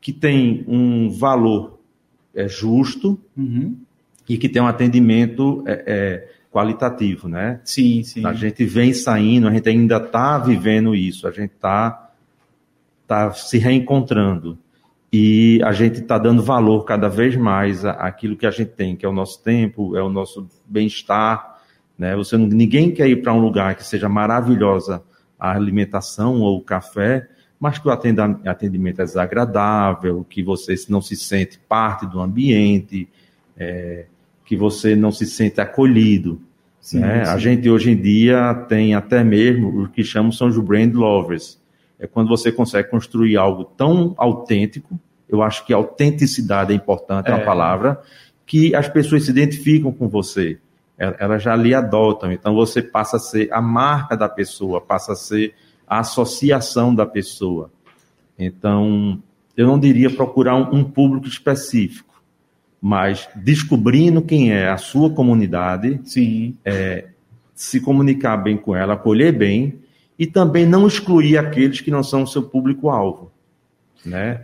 que 0.00 0.12
tem 0.12 0.64
um 0.68 1.10
valor 1.10 1.80
é, 2.34 2.46
justo 2.46 3.18
uhum. 3.36 3.76
e 4.28 4.38
que 4.38 4.48
tem 4.48 4.62
um 4.62 4.66
atendimento 4.66 5.64
é, 5.66 5.84
é, 5.86 6.28
qualitativo, 6.52 7.28
né? 7.28 7.60
Sim, 7.64 8.02
sim. 8.02 8.24
A 8.24 8.32
gente 8.32 8.64
vem 8.64 8.92
saindo, 8.92 9.48
a 9.48 9.50
gente 9.50 9.68
ainda 9.68 9.96
está 9.96 10.38
vivendo 10.38 10.94
isso, 10.94 11.26
a 11.26 11.30
gente 11.30 11.52
está 11.52 12.10
tá 13.06 13.32
se 13.32 13.58
reencontrando 13.58 14.56
e 15.12 15.60
a 15.64 15.72
gente 15.72 16.00
está 16.00 16.18
dando 16.18 16.42
valor 16.42 16.84
cada 16.84 17.08
vez 17.08 17.34
mais 17.36 17.84
àquilo 17.84 18.36
que 18.36 18.46
a 18.46 18.50
gente 18.50 18.72
tem, 18.72 18.94
que 18.94 19.04
é 19.04 19.08
o 19.08 19.12
nosso 19.12 19.42
tempo, 19.42 19.96
é 19.96 20.02
o 20.02 20.08
nosso 20.08 20.46
bem-estar, 20.66 21.58
né? 21.98 22.14
Você 22.14 22.36
ninguém 22.36 22.92
quer 22.92 23.08
ir 23.08 23.22
para 23.22 23.32
um 23.32 23.40
lugar 23.40 23.74
que 23.74 23.84
seja 23.84 24.08
maravilhosa 24.08 25.02
a 25.38 25.52
alimentação 25.52 26.40
ou 26.40 26.58
o 26.58 26.62
café, 26.62 27.28
mas 27.58 27.78
que 27.78 27.88
o 27.88 27.90
atendimento 27.90 29.00
é 29.00 29.04
desagradável, 29.04 30.24
que 30.28 30.42
você 30.42 30.74
não 30.88 31.00
se 31.00 31.16
sente 31.16 31.58
parte 31.58 32.06
do 32.06 32.20
ambiente, 32.20 33.08
é, 33.56 34.06
que 34.44 34.56
você 34.56 34.94
não 34.94 35.10
se 35.10 35.26
sente 35.26 35.60
acolhido. 35.60 36.40
Sim, 36.80 37.00
né? 37.00 37.24
sim. 37.24 37.30
A 37.30 37.38
gente 37.38 37.68
hoje 37.68 37.90
em 37.90 37.96
dia 37.96 38.54
tem 38.68 38.94
até 38.94 39.24
mesmo 39.24 39.82
o 39.82 39.88
que 39.88 40.04
chamam 40.04 40.30
são 40.30 40.48
os 40.48 40.58
brand 40.58 40.94
lovers. 40.94 41.58
É 41.98 42.06
quando 42.06 42.28
você 42.28 42.52
consegue 42.52 42.90
construir 42.90 43.36
algo 43.36 43.64
tão 43.64 44.14
autêntico, 44.18 45.00
eu 45.28 45.42
acho 45.42 45.64
que 45.66 45.72
autenticidade 45.72 46.72
é 46.72 46.76
importante, 46.76 47.28
é, 47.28 47.32
é 47.32 47.34
uma 47.34 47.44
palavra, 47.44 48.00
que 48.44 48.74
as 48.74 48.88
pessoas 48.88 49.24
se 49.24 49.30
identificam 49.30 49.90
com 49.90 50.08
você. 50.08 50.58
Elas 50.98 51.42
já 51.42 51.54
lhe 51.54 51.74
adotam. 51.74 52.32
Então 52.32 52.54
você 52.54 52.80
passa 52.82 53.16
a 53.16 53.20
ser 53.20 53.52
a 53.52 53.60
marca 53.60 54.16
da 54.16 54.28
pessoa, 54.28 54.80
passa 54.80 55.12
a 55.12 55.16
ser 55.16 55.54
a 55.86 56.00
associação 56.00 56.94
da 56.94 57.04
pessoa. 57.04 57.70
Então, 58.38 59.22
eu 59.56 59.66
não 59.66 59.78
diria 59.78 60.10
procurar 60.10 60.56
um, 60.56 60.80
um 60.80 60.84
público 60.84 61.26
específico 61.26 62.06
mas 62.80 63.28
descobrindo 63.34 64.22
quem 64.22 64.52
é 64.52 64.68
a 64.68 64.76
sua 64.76 65.10
comunidade, 65.10 66.00
Sim. 66.04 66.56
É, 66.64 67.06
se 67.52 67.80
comunicar 67.80 68.36
bem 68.36 68.56
com 68.56 68.76
ela, 68.76 68.94
acolher 68.94 69.32
bem 69.32 69.80
e 70.18 70.26
também 70.26 70.66
não 70.66 70.86
excluir 70.86 71.38
aqueles 71.38 71.80
que 71.80 71.90
não 71.90 72.02
são 72.02 72.22
o 72.22 72.26
seu 72.26 72.42
público-alvo, 72.42 73.32
né? 74.04 74.42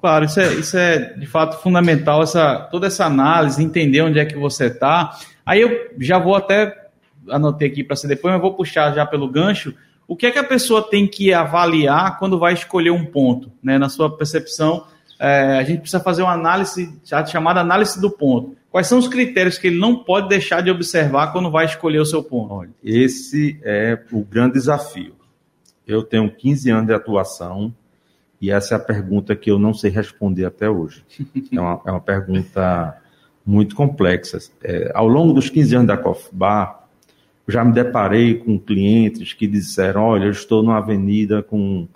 Claro, 0.00 0.24
isso 0.24 0.40
é, 0.40 0.54
isso 0.54 0.76
é 0.78 1.12
de 1.12 1.26
fato 1.26 1.60
fundamental, 1.60 2.22
essa, 2.22 2.60
toda 2.70 2.86
essa 2.86 3.04
análise, 3.04 3.62
entender 3.62 4.00
onde 4.00 4.18
é 4.18 4.24
que 4.24 4.38
você 4.38 4.68
está. 4.68 5.18
Aí 5.50 5.62
eu 5.62 5.90
já 5.98 6.16
vou 6.16 6.36
até, 6.36 6.90
anotei 7.28 7.66
aqui 7.66 7.82
para 7.82 7.96
ser 7.96 8.06
depois, 8.06 8.32
mas 8.32 8.40
vou 8.40 8.54
puxar 8.54 8.94
já 8.94 9.04
pelo 9.04 9.28
gancho. 9.28 9.74
O 10.06 10.14
que 10.14 10.26
é 10.26 10.30
que 10.30 10.38
a 10.38 10.44
pessoa 10.44 10.80
tem 10.80 11.08
que 11.08 11.34
avaliar 11.34 12.20
quando 12.20 12.38
vai 12.38 12.52
escolher 12.52 12.92
um 12.92 13.04
ponto, 13.04 13.50
né? 13.60 13.76
Na 13.76 13.88
sua 13.88 14.16
percepção, 14.16 14.86
é, 15.18 15.58
a 15.58 15.64
gente 15.64 15.80
precisa 15.80 15.98
fazer 15.98 16.22
uma 16.22 16.34
análise 16.34 16.96
chamada 17.26 17.58
análise 17.58 18.00
do 18.00 18.12
ponto. 18.12 18.56
Quais 18.70 18.86
são 18.86 18.96
os 18.96 19.08
critérios 19.08 19.58
que 19.58 19.66
ele 19.66 19.80
não 19.80 20.04
pode 20.04 20.28
deixar 20.28 20.60
de 20.60 20.70
observar 20.70 21.32
quando 21.32 21.50
vai 21.50 21.64
escolher 21.64 21.98
o 21.98 22.06
seu 22.06 22.22
ponto? 22.22 22.54
Olha, 22.54 22.70
esse 22.84 23.58
é 23.64 24.00
o 24.12 24.22
grande 24.22 24.52
desafio. 24.52 25.16
Eu 25.84 26.04
tenho 26.04 26.30
15 26.30 26.70
anos 26.70 26.86
de 26.86 26.94
atuação 26.94 27.74
e 28.40 28.52
essa 28.52 28.74
é 28.74 28.76
a 28.76 28.80
pergunta 28.80 29.34
que 29.34 29.50
eu 29.50 29.58
não 29.58 29.74
sei 29.74 29.90
responder 29.90 30.44
até 30.44 30.70
hoje. 30.70 31.04
É 31.52 31.60
uma, 31.60 31.82
é 31.84 31.90
uma 31.90 32.00
pergunta 32.00 32.99
muito 33.50 33.74
complexa. 33.74 34.38
É, 34.62 34.92
ao 34.94 35.08
longo 35.08 35.32
dos 35.32 35.50
15 35.50 35.74
anos 35.74 35.88
da 35.88 35.96
Coffee 35.96 36.30
Bar, 36.32 36.84
já 37.48 37.64
me 37.64 37.72
deparei 37.72 38.34
com 38.34 38.56
clientes 38.58 39.32
que 39.32 39.48
disseram: 39.48 40.02
Olha, 40.02 40.26
eu 40.26 40.30
estou 40.30 40.62
numa 40.62 40.78
avenida 40.78 41.42
com 41.42 41.88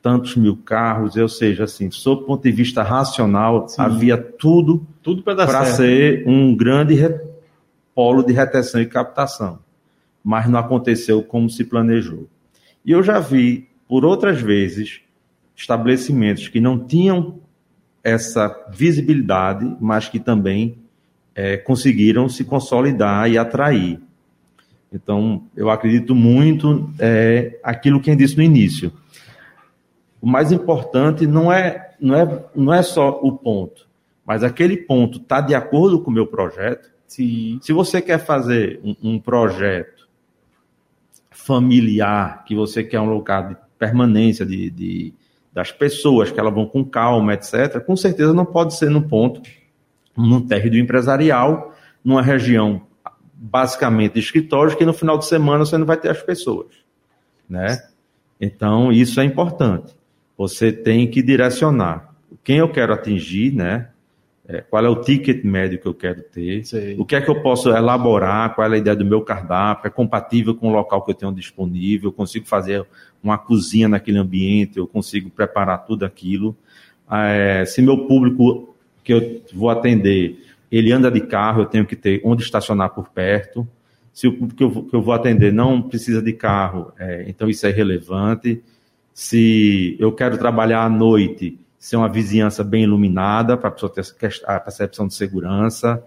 tantos 0.00 0.36
mil 0.36 0.56
carros, 0.56 1.16
ou 1.16 1.28
seja, 1.28 1.64
assim, 1.64 1.90
sob 1.90 2.22
o 2.22 2.26
ponto 2.26 2.42
de 2.42 2.52
vista 2.52 2.82
racional, 2.82 3.68
Sim. 3.68 3.82
havia 3.82 4.16
tudo, 4.16 4.86
tudo 5.02 5.22
para 5.22 5.64
ser 5.64 6.24
um 6.26 6.56
grande 6.56 6.96
polo 7.94 8.22
de 8.22 8.32
retenção 8.32 8.80
e 8.80 8.86
captação. 8.86 9.58
Mas 10.22 10.48
não 10.48 10.58
aconteceu 10.58 11.22
como 11.22 11.50
se 11.50 11.64
planejou. 11.64 12.28
E 12.84 12.92
eu 12.92 13.02
já 13.02 13.18
vi, 13.18 13.68
por 13.88 14.04
outras 14.04 14.40
vezes, 14.40 15.00
estabelecimentos 15.54 16.48
que 16.48 16.60
não 16.60 16.78
tinham 16.78 17.40
essa 18.04 18.66
visibilidade, 18.72 19.76
mas 19.80 20.08
que 20.08 20.18
também 20.18 20.81
é, 21.34 21.56
conseguiram 21.56 22.28
se 22.28 22.44
consolidar 22.44 23.30
e 23.30 23.38
atrair. 23.38 24.00
Então, 24.92 25.44
eu 25.56 25.70
acredito 25.70 26.14
muito 26.14 26.90
é, 26.98 27.58
aquilo 27.62 28.00
que 28.00 28.10
eu 28.10 28.16
disse 28.16 28.36
no 28.36 28.42
início 28.42 28.92
o 30.22 30.26
mais 30.26 30.52
importante 30.52 31.26
não 31.26 31.52
é, 31.52 31.90
não 32.00 32.14
é, 32.14 32.44
não 32.54 32.72
é 32.72 32.80
só 32.80 33.18
o 33.20 33.32
ponto, 33.32 33.88
mas 34.24 34.44
aquele 34.44 34.76
ponto 34.76 35.18
está 35.18 35.40
de 35.40 35.52
acordo 35.52 36.00
com 36.00 36.12
o 36.12 36.14
meu 36.14 36.28
projeto. 36.28 36.88
Sim. 37.08 37.58
Se 37.60 37.72
você 37.72 38.00
quer 38.00 38.18
fazer 38.18 38.80
um, 38.84 38.96
um 39.02 39.18
projeto 39.18 40.08
familiar, 41.28 42.44
que 42.44 42.54
você 42.54 42.84
quer 42.84 43.00
um 43.00 43.12
local 43.12 43.48
de 43.48 43.56
permanência 43.76 44.46
de, 44.46 44.70
de, 44.70 45.12
das 45.52 45.72
pessoas, 45.72 46.30
que 46.30 46.38
elas 46.38 46.54
vão 46.54 46.66
com 46.66 46.84
calma, 46.84 47.34
etc., 47.34 47.84
com 47.84 47.96
certeza 47.96 48.32
não 48.32 48.46
pode 48.46 48.76
ser 48.76 48.88
no 48.88 49.02
ponto, 49.02 49.42
num 50.16 50.40
térreo 50.40 50.80
empresarial, 50.80 51.74
numa 52.04 52.22
região 52.22 52.82
basicamente 53.34 54.14
de 54.14 54.20
escritórios, 54.20 54.74
que 54.74 54.84
no 54.84 54.92
final 54.92 55.18
de 55.18 55.26
semana 55.26 55.64
você 55.64 55.76
não 55.76 55.86
vai 55.86 55.96
ter 55.96 56.10
as 56.10 56.22
pessoas. 56.22 56.68
Né? 57.48 57.82
Então, 58.40 58.92
isso 58.92 59.20
é 59.20 59.24
importante 59.24 59.94
você 60.42 60.72
tem 60.72 61.08
que 61.08 61.22
direcionar 61.22 62.14
quem 62.42 62.58
eu 62.58 62.68
quero 62.68 62.92
atingir, 62.92 63.54
né? 63.54 63.88
É, 64.48 64.60
qual 64.60 64.84
é 64.84 64.88
o 64.88 65.00
ticket 65.00 65.44
médio 65.44 65.78
que 65.78 65.86
eu 65.86 65.94
quero 65.94 66.20
ter, 66.20 66.66
Sei. 66.66 66.96
o 66.98 67.04
que 67.04 67.14
é 67.14 67.20
que 67.20 67.30
eu 67.30 67.40
posso 67.40 67.70
elaborar, 67.70 68.52
qual 68.56 68.68
é 68.72 68.74
a 68.74 68.78
ideia 68.78 68.96
do 68.96 69.04
meu 69.04 69.20
cardápio, 69.22 69.86
é 69.86 69.90
compatível 69.90 70.52
com 70.52 70.66
o 70.68 70.72
local 70.72 71.04
que 71.04 71.12
eu 71.12 71.14
tenho 71.14 71.32
disponível, 71.32 72.08
eu 72.08 72.12
consigo 72.12 72.44
fazer 72.44 72.84
uma 73.22 73.38
cozinha 73.38 73.88
naquele 73.88 74.18
ambiente, 74.18 74.78
eu 74.78 74.86
consigo 74.88 75.30
preparar 75.30 75.86
tudo 75.86 76.04
aquilo. 76.04 76.56
É, 77.08 77.64
se 77.64 77.80
meu 77.80 78.04
público 78.08 78.71
que 79.02 79.12
eu 79.12 79.42
vou 79.52 79.70
atender, 79.70 80.38
ele 80.70 80.92
anda 80.92 81.10
de 81.10 81.20
carro, 81.20 81.62
eu 81.62 81.66
tenho 81.66 81.86
que 81.86 81.96
ter 81.96 82.20
onde 82.24 82.42
estacionar 82.42 82.90
por 82.90 83.08
perto. 83.08 83.66
Se 84.12 84.28
o 84.28 84.32
público 84.32 84.56
que 84.56 84.64
eu, 84.64 84.82
que 84.84 84.96
eu 84.96 85.02
vou 85.02 85.14
atender 85.14 85.52
não 85.52 85.80
precisa 85.82 86.20
de 86.22 86.32
carro, 86.32 86.92
é, 86.98 87.24
então 87.28 87.48
isso 87.48 87.66
é 87.66 87.70
relevante 87.70 88.62
se 89.14 89.96
eu 89.98 90.12
quero 90.12 90.38
trabalhar 90.38 90.84
à 90.84 90.88
noite, 90.88 91.58
ser 91.78 91.96
uma 91.96 92.08
vizinhança 92.08 92.64
bem 92.64 92.84
iluminada, 92.84 93.56
para 93.56 93.68
a 93.68 93.72
pessoa 93.72 93.92
ter 93.92 94.04
a 94.46 94.60
percepção 94.60 95.06
de 95.06 95.14
segurança. 95.14 96.02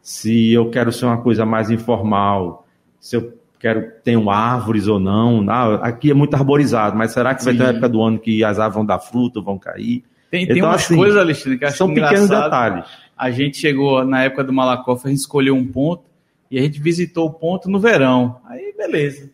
Se 0.00 0.52
eu 0.52 0.70
quero 0.70 0.92
ser 0.92 1.06
uma 1.06 1.20
coisa 1.20 1.44
mais 1.44 1.70
informal, 1.70 2.66
se 3.00 3.16
eu 3.16 3.36
quero 3.58 3.90
ter 4.04 4.16
árvores 4.28 4.86
ou 4.86 5.00
não. 5.00 5.44
Ah, 5.48 5.76
aqui 5.76 6.10
é 6.10 6.14
muito 6.14 6.34
arborizado, 6.34 6.96
mas 6.96 7.12
será 7.12 7.34
que 7.34 7.42
Sim. 7.42 7.50
vai 7.50 7.56
ter 7.56 7.62
uma 7.62 7.70
época 7.70 7.88
do 7.88 8.02
ano 8.02 8.18
que 8.18 8.44
as 8.44 8.58
árvores 8.58 8.74
vão 8.74 8.86
dar 8.86 8.98
fruto, 8.98 9.42
vão 9.42 9.58
cair? 9.58 10.04
Tem, 10.36 10.46
tem 10.46 10.56
então, 10.56 10.68
umas 10.68 10.84
assim, 10.84 10.96
coisas, 10.96 11.18
Alexandre, 11.18 11.58
que 11.58 11.64
acho 11.64 11.76
são 11.76 11.92
pequenos 11.92 12.28
detalhes. 12.28 12.84
A 13.16 13.30
gente 13.30 13.56
chegou 13.58 14.04
na 14.04 14.24
época 14.24 14.44
do 14.44 14.52
Malakoff, 14.52 15.06
a 15.06 15.10
gente 15.10 15.20
escolheu 15.20 15.54
um 15.54 15.66
ponto 15.66 16.02
e 16.50 16.58
a 16.58 16.62
gente 16.62 16.80
visitou 16.80 17.26
o 17.26 17.32
ponto 17.32 17.70
no 17.70 17.78
verão. 17.78 18.40
Aí, 18.46 18.74
beleza 18.76 19.30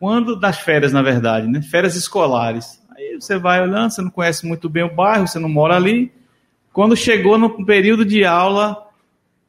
quando 0.00 0.34
das 0.34 0.58
férias, 0.58 0.94
na 0.94 1.02
verdade, 1.02 1.46
né? 1.46 1.60
Férias 1.60 1.94
escolares. 1.94 2.82
Aí 2.96 3.20
você 3.20 3.38
vai 3.38 3.60
olhando, 3.60 3.90
você 3.90 4.00
não 4.00 4.10
conhece 4.10 4.46
muito 4.46 4.66
bem 4.66 4.82
o 4.82 4.94
bairro, 4.94 5.28
você 5.28 5.38
não 5.38 5.48
mora 5.48 5.76
ali. 5.76 6.10
Quando 6.72 6.96
chegou 6.96 7.36
no 7.36 7.66
período 7.66 8.02
de 8.02 8.24
aula, 8.24 8.88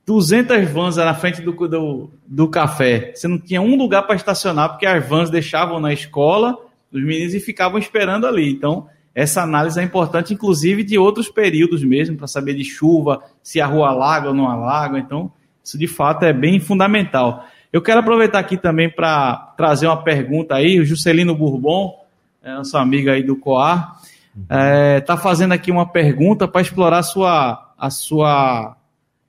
200 0.05 0.69
vans 0.69 0.97
na 0.97 1.13
frente 1.13 1.41
do, 1.41 1.53
do, 1.53 2.11
do 2.27 2.49
café. 2.49 3.13
Você 3.15 3.29
não 3.29 3.39
tinha 3.39 3.61
um 3.61 3.77
lugar 3.77 4.01
para 4.01 4.15
estacionar, 4.15 4.71
porque 4.71 4.85
as 4.85 5.07
vans 5.07 5.29
deixavam 5.29 5.79
na 5.79 5.93
escola 5.93 6.57
os 6.91 7.01
meninos 7.01 7.33
e 7.33 7.39
ficavam 7.39 7.79
esperando 7.79 8.27
ali. 8.27 8.51
Então, 8.51 8.89
essa 9.13 9.41
análise 9.41 9.79
é 9.79 9.83
importante, 9.83 10.33
inclusive 10.33 10.83
de 10.83 10.97
outros 10.97 11.29
períodos 11.29 11.83
mesmo, 11.83 12.17
para 12.17 12.27
saber 12.27 12.53
de 12.53 12.63
chuva, 12.63 13.21
se 13.43 13.59
a 13.59 13.65
rua 13.65 13.89
alaga 13.89 14.29
ou 14.29 14.33
não 14.33 14.47
alaga. 14.47 14.97
Então, 14.97 15.31
isso 15.63 15.77
de 15.77 15.87
fato 15.87 16.23
é 16.23 16.31
bem 16.31 16.59
fundamental. 16.59 17.45
Eu 17.71 17.81
quero 17.81 17.99
aproveitar 17.99 18.39
aqui 18.39 18.57
também 18.57 18.89
para 18.89 19.53
trazer 19.57 19.87
uma 19.87 20.01
pergunta 20.01 20.55
aí. 20.55 20.79
O 20.79 20.85
Juscelino 20.85 21.35
Bourbon, 21.35 21.99
é 22.41 22.53
nosso 22.53 22.77
amigo 22.77 23.09
aí 23.09 23.21
do 23.21 23.35
Coar, 23.35 23.99
está 24.43 24.55
é, 24.57 24.99
tá 25.01 25.17
fazendo 25.17 25.53
aqui 25.53 25.71
uma 25.71 25.85
pergunta 25.85 26.47
para 26.47 26.61
explorar 26.61 26.99
a 26.99 27.03
sua, 27.03 27.73
a 27.77 27.89
sua 27.89 28.77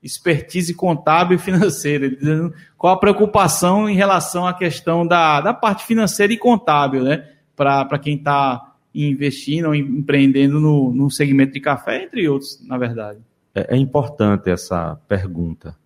expertise 0.02 0.74
contábil 0.74 1.36
e 1.36 1.40
financeira. 1.40 2.10
Qual 2.78 2.94
a 2.94 2.98
preocupação 2.98 3.88
em 3.88 3.94
relação 3.94 4.46
à 4.46 4.54
questão 4.54 5.06
da, 5.06 5.40
da 5.40 5.52
parte 5.52 5.84
financeira 5.84 6.32
e 6.32 6.38
contábil, 6.38 7.02
né? 7.02 7.28
Para 7.54 7.98
quem 7.98 8.16
está 8.16 8.71
investindo 8.94 9.66
ou 9.66 9.74
empreendendo 9.74 10.60
no, 10.60 10.92
no 10.92 11.10
segmento 11.10 11.52
de 11.52 11.60
café, 11.60 12.04
entre 12.04 12.28
outros, 12.28 12.60
na 12.66 12.76
verdade. 12.76 13.20
É, 13.54 13.74
é 13.74 13.76
importante 13.76 14.50
essa 14.50 14.96
pergunta. 15.08 15.76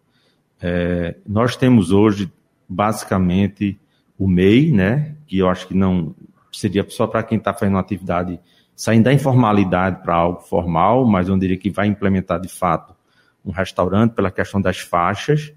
É, 0.60 1.16
nós 1.26 1.56
temos 1.56 1.92
hoje 1.92 2.30
basicamente 2.68 3.78
o 4.18 4.26
MEI, 4.26 4.72
né? 4.72 5.14
Que 5.26 5.38
eu 5.38 5.48
acho 5.48 5.68
que 5.68 5.74
não 5.74 6.14
seria 6.52 6.84
só 6.88 7.06
para 7.06 7.22
quem 7.22 7.38
está 7.38 7.52
fazendo 7.52 7.74
uma 7.74 7.80
atividade 7.80 8.40
saindo 8.74 9.04
da 9.04 9.12
informalidade 9.12 10.02
para 10.02 10.14
algo 10.14 10.40
formal, 10.40 11.04
mas 11.06 11.28
eu 11.28 11.38
diria 11.38 11.56
que 11.56 11.70
vai 11.70 11.86
implementar 11.86 12.40
de 12.40 12.48
fato 12.48 12.94
um 13.44 13.50
restaurante 13.50 14.12
pela 14.12 14.30
questão 14.30 14.60
das 14.60 14.78
faixas. 14.78 15.52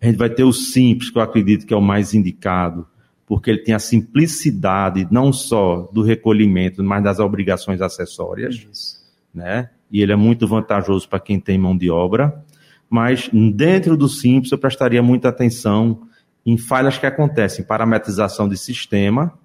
A 0.00 0.06
gente 0.06 0.16
vai 0.16 0.28
ter 0.28 0.44
o 0.44 0.52
simples, 0.52 1.10
que 1.10 1.18
eu 1.18 1.22
acredito 1.22 1.66
que 1.66 1.72
é 1.72 1.76
o 1.76 1.82
mais 1.82 2.12
indicado, 2.12 2.86
porque 3.28 3.50
ele 3.50 3.58
tem 3.58 3.74
a 3.74 3.78
simplicidade 3.78 5.06
não 5.10 5.30
só 5.30 5.88
do 5.92 6.02
recolhimento, 6.02 6.82
mas 6.82 7.04
das 7.04 7.20
obrigações 7.20 7.82
acessórias, 7.82 8.54
Isso. 8.54 8.96
né? 9.34 9.68
E 9.92 10.00
ele 10.00 10.12
é 10.12 10.16
muito 10.16 10.48
vantajoso 10.48 11.06
para 11.06 11.20
quem 11.20 11.38
tem 11.38 11.58
mão 11.58 11.76
de 11.76 11.90
obra. 11.90 12.42
Mas 12.88 13.28
dentro 13.54 13.98
do 13.98 14.08
simples 14.08 14.50
eu 14.50 14.56
prestaria 14.56 15.02
muita 15.02 15.28
atenção 15.28 16.08
em 16.44 16.56
falhas 16.56 16.96
que 16.96 17.04
acontecem, 17.04 17.64
parametrização 17.64 18.48
de 18.48 18.56
sistema 18.56 19.38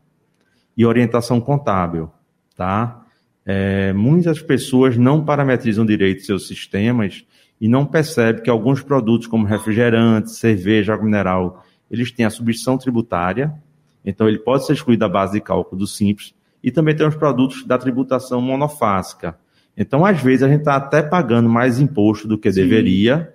e 0.78 0.86
orientação 0.86 1.42
contábil. 1.42 2.10
tá? 2.56 3.06
É, 3.46 3.92
muitas 3.92 4.42
pessoas 4.42 4.98
não 4.98 5.26
parametrizam 5.26 5.86
direito 5.86 6.24
seus 6.24 6.48
sistemas 6.48 7.26
e 7.60 7.68
não 7.68 7.86
percebem 7.86 8.42
que 8.42 8.50
alguns 8.50 8.82
produtos 8.82 9.28
como 9.28 9.46
refrigerante, 9.46 10.32
cerveja, 10.32 10.94
água 10.94 11.06
mineral, 11.06 11.66
eles 11.92 12.12
têm 12.12 12.26
a 12.26 12.30
substituição 12.30 12.78
tributária, 12.78 13.54
então 14.06 14.28
ele 14.28 14.40
pode 14.40 14.66
ser 14.66 14.74
excluído 14.74 15.02
da 15.02 15.10
base 15.10 15.34
de 15.34 15.42
cálculo 15.42 15.80
do 15.80 15.88
Simples, 15.88 16.34
e 16.64 16.72
também 16.72 16.96
tem 16.96 17.06
os 17.08 17.16
produtos 17.16 17.66
da 17.66 17.78
tributação 17.78 18.42
monofásica. 18.42 19.38
Então, 19.76 20.06
às 20.06 20.22
vezes, 20.22 20.44
a 20.44 20.48
gente 20.48 20.60
está 20.60 20.76
até 20.76 21.02
pagando 21.02 21.50
mais 21.50 21.80
imposto 21.80 22.28
do 22.28 22.38
que 22.38 22.52
Sim. 22.52 22.62
deveria, 22.62 23.34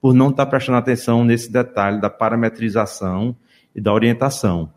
por 0.00 0.14
não 0.14 0.30
estar 0.30 0.46
tá 0.46 0.50
prestando 0.50 0.78
atenção 0.78 1.24
nesse 1.24 1.52
detalhe 1.52 2.00
da 2.00 2.08
parametrização 2.08 3.36
e 3.74 3.80
da 3.80 3.92
orientação. 3.92 4.72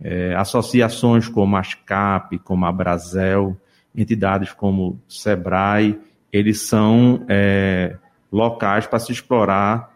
É, 0.00 0.34
associações 0.36 1.26
como 1.28 1.56
a 1.56 1.62
SCAP, 1.62 2.38
como 2.38 2.64
a 2.64 2.72
Brasel, 2.72 3.56
entidades 3.94 4.52
como 4.52 5.00
Sebrae, 5.08 5.98
eles 6.32 6.62
são 6.62 7.24
é, 7.28 7.96
locais 8.30 8.86
para 8.86 8.98
se 8.98 9.10
explorar 9.10 9.95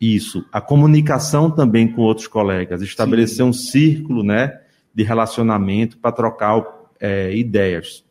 isso. 0.00 0.44
A 0.52 0.60
comunicação 0.60 1.50
também 1.50 1.88
com 1.88 2.02
outros 2.02 2.26
colegas, 2.26 2.82
estabelecer 2.82 3.36
Sim. 3.36 3.42
um 3.44 3.52
círculo 3.52 4.22
né, 4.22 4.60
de 4.94 5.02
relacionamento 5.02 5.98
para 5.98 6.12
trocar 6.12 6.62
é, 7.00 7.34
ideias, 7.34 8.04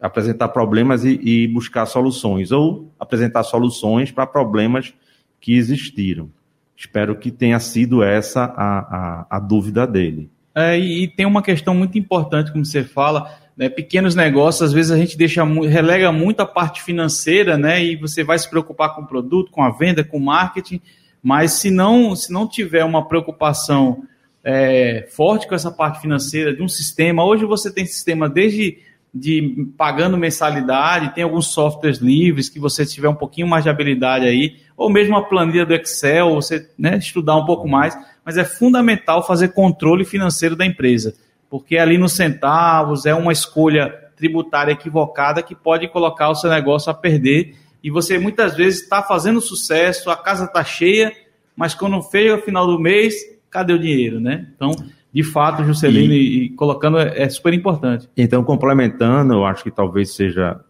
apresentar 0.00 0.48
problemas 0.48 1.04
e, 1.04 1.20
e, 1.22 1.48
buscar 1.48 1.86
soluções, 1.86 2.52
ou 2.52 2.92
apresentar 2.98 3.42
soluções 3.42 4.10
para 4.10 4.26
problemas 4.26 4.94
que 5.40 5.54
existiram. 5.54 6.30
Espero 6.76 7.16
que 7.16 7.30
tenha 7.30 7.58
sido 7.58 8.02
essa 8.02 8.44
a, 8.44 8.78
a, 8.78 9.26
a 9.30 9.40
dúvida 9.40 9.86
dele. 9.86 10.30
É, 10.54 10.78
e 10.78 11.08
tem 11.08 11.26
uma 11.26 11.42
questão 11.42 11.74
muito 11.74 11.98
importante, 11.98 12.52
como 12.52 12.64
você 12.64 12.82
fala, 12.82 13.32
né, 13.56 13.68
pequenos 13.68 14.14
negócios, 14.14 14.62
às 14.62 14.72
vezes 14.72 14.92
a 14.92 14.96
gente 14.96 15.18
deixa 15.18 15.44
relega 15.44 16.12
muito 16.12 16.40
a 16.40 16.46
parte 16.46 16.80
financeira, 16.82 17.58
né? 17.58 17.84
E 17.84 17.96
você 17.96 18.22
vai 18.22 18.38
se 18.38 18.48
preocupar 18.48 18.94
com 18.94 19.02
o 19.02 19.06
produto, 19.06 19.50
com 19.50 19.62
a 19.62 19.70
venda, 19.70 20.04
com 20.04 20.16
o 20.16 20.24
marketing, 20.24 20.80
mas 21.22 21.52
se 21.52 21.70
não, 21.70 22.14
se 22.14 22.32
não 22.32 22.46
tiver 22.46 22.84
uma 22.84 23.06
preocupação 23.06 24.02
é, 24.44 25.08
forte 25.10 25.46
com 25.46 25.54
essa 25.54 25.70
parte 25.70 26.00
financeira 26.00 26.54
de 26.54 26.62
um 26.62 26.68
sistema, 26.68 27.24
hoje 27.24 27.44
você 27.44 27.72
tem 27.72 27.86
sistema 27.86 28.28
desde 28.28 28.78
de 29.12 29.66
pagando 29.76 30.18
mensalidade, 30.18 31.14
tem 31.14 31.24
alguns 31.24 31.46
softwares 31.46 31.98
livres 31.98 32.48
que 32.48 32.60
você 32.60 32.84
tiver 32.84 33.08
um 33.08 33.14
pouquinho 33.14 33.48
mais 33.48 33.64
de 33.64 33.70
habilidade 33.70 34.26
aí, 34.26 34.56
ou 34.76 34.90
mesmo 34.90 35.16
a 35.16 35.24
planilha 35.24 35.64
do 35.64 35.74
Excel, 35.74 36.34
você 36.34 36.68
né, 36.78 36.98
estudar 36.98 37.36
um 37.36 37.46
pouco 37.46 37.66
mais, 37.66 37.98
mas 38.24 38.36
é 38.36 38.44
fundamental 38.44 39.26
fazer 39.26 39.48
controle 39.48 40.04
financeiro 40.04 40.54
da 40.54 40.64
empresa 40.64 41.14
porque 41.50 41.78
ali 41.78 41.96
nos 41.98 42.12
centavos 42.12 43.06
é 43.06 43.14
uma 43.14 43.32
escolha 43.32 43.90
tributária 44.16 44.72
equivocada 44.72 45.42
que 45.42 45.54
pode 45.54 45.88
colocar 45.88 46.28
o 46.28 46.34
seu 46.34 46.50
negócio 46.50 46.90
a 46.90 46.94
perder 46.94 47.56
e 47.82 47.90
você 47.90 48.18
muitas 48.18 48.56
vezes 48.56 48.82
está 48.82 49.02
fazendo 49.02 49.40
sucesso, 49.40 50.10
a 50.10 50.16
casa 50.16 50.44
está 50.44 50.64
cheia, 50.64 51.12
mas 51.56 51.74
quando 51.74 52.00
feio 52.02 52.34
ao 52.34 52.42
final 52.42 52.66
do 52.66 52.78
mês, 52.78 53.14
cadê 53.50 53.72
o 53.72 53.78
dinheiro, 53.78 54.20
né? 54.20 54.48
Então, 54.54 54.72
de 55.12 55.22
fato, 55.22 55.64
Juscelino 55.64 56.12
e, 56.12 56.44
e 56.44 56.50
colocando 56.50 56.98
é, 56.98 57.22
é, 57.22 57.28
super 57.28 57.52
importante. 57.54 58.08
Então, 58.16 58.44
complementando, 58.44 59.34
eu 59.34 59.44
acho 59.44 59.64
que 59.64 59.70
talvez 59.70 60.14
seja 60.14 60.60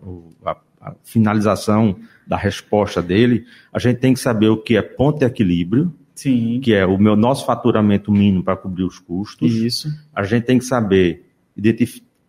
a, 0.45 0.57
a 0.81 0.95
finalização 1.03 1.97
da 2.27 2.37
resposta 2.37 3.03
dele, 3.03 3.45
a 3.73 3.79
gente 3.79 3.99
tem 3.99 4.13
que 4.15 4.21
saber 4.21 4.49
o 4.49 4.57
que 4.57 4.77
é 4.77 4.83
ponto 4.83 5.19
de 5.19 5.25
equilíbrio, 5.25 5.93
Sim. 6.15 6.61
que 6.63 6.75
é 6.75 6.85
o 6.85 6.99
meu 6.99 7.17
nosso 7.17 7.47
faturamento 7.47 8.13
mínimo 8.13 8.43
para 8.43 8.57
cobrir 8.57 8.85
os 8.85 8.99
custos. 8.99 9.53
Isso. 9.53 9.89
A 10.15 10.25
gente 10.25 10.45
tem 10.45 10.59
que 10.59 10.65
saber 10.65 11.25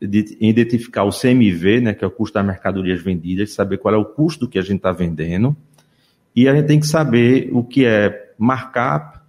identificar 0.02 1.04
o 1.04 1.12
CMV, 1.12 1.82
né, 1.82 1.94
que 1.94 2.04
é 2.04 2.08
o 2.08 2.12
custo 2.12 2.36
das 2.36 2.46
mercadorias 2.46 3.02
vendidas, 3.02 3.54
saber 3.54 3.78
qual 3.78 3.94
é 3.94 3.98
o 3.98 4.06
custo 4.06 4.48
que 4.48 4.58
a 4.58 4.62
gente 4.62 4.78
está 4.78 4.92
vendendo. 4.92 5.56
E 6.36 6.48
a 6.48 6.56
gente 6.56 6.68
tem 6.68 6.80
que 6.80 6.88
saber 6.88 7.50
o 7.52 7.64
que 7.64 7.86
é 7.86 8.32
markup, 8.38 9.20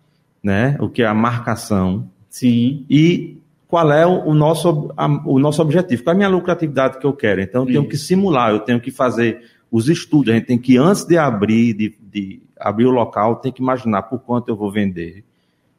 né, 0.42 0.76
o 0.80 0.88
que 0.88 1.02
é 1.02 1.06
a 1.06 1.14
marcação. 1.14 2.08
Sim. 2.28 2.84
E 2.88 3.38
qual 3.66 3.92
é 3.92 4.06
o 4.06 4.34
nosso, 4.34 4.92
o 5.24 5.38
nosso 5.38 5.62
objetivo, 5.62 6.02
qual 6.02 6.12
é 6.12 6.14
a 6.14 6.18
minha 6.18 6.28
lucratividade 6.28 6.98
que 6.98 7.06
eu 7.06 7.12
quero. 7.12 7.40
Então, 7.40 7.62
eu 7.62 7.66
tenho 7.66 7.80
Isso. 7.82 7.88
que 7.88 7.96
simular, 7.96 8.50
eu 8.50 8.60
tenho 8.60 8.80
que 8.80 8.90
fazer 8.90 9.42
os 9.70 9.88
estudos. 9.88 10.32
A 10.32 10.36
gente 10.36 10.46
tem 10.46 10.58
que, 10.58 10.76
antes 10.76 11.04
de 11.04 11.16
abrir, 11.16 11.74
de, 11.74 11.94
de 12.00 12.42
abrir 12.58 12.86
o 12.86 12.90
local, 12.90 13.36
tem 13.36 13.52
que 13.52 13.62
imaginar 13.62 14.02
por 14.02 14.18
quanto 14.20 14.48
eu 14.48 14.56
vou 14.56 14.72
vender, 14.72 15.24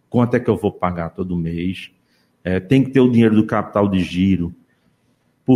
quanto 0.09 0.35
é 0.35 0.39
que 0.39 0.49
eu 0.49 0.55
vou 0.55 0.71
pagar 0.71 1.09
todo 1.09 1.35
mês. 1.35 1.91
É, 2.43 2.59
tem 2.59 2.83
que 2.83 2.91
ter 2.91 3.01
o 3.01 3.11
dinheiro 3.11 3.35
do 3.35 3.45
capital 3.45 3.87
de 3.87 3.99
giro, 3.99 4.55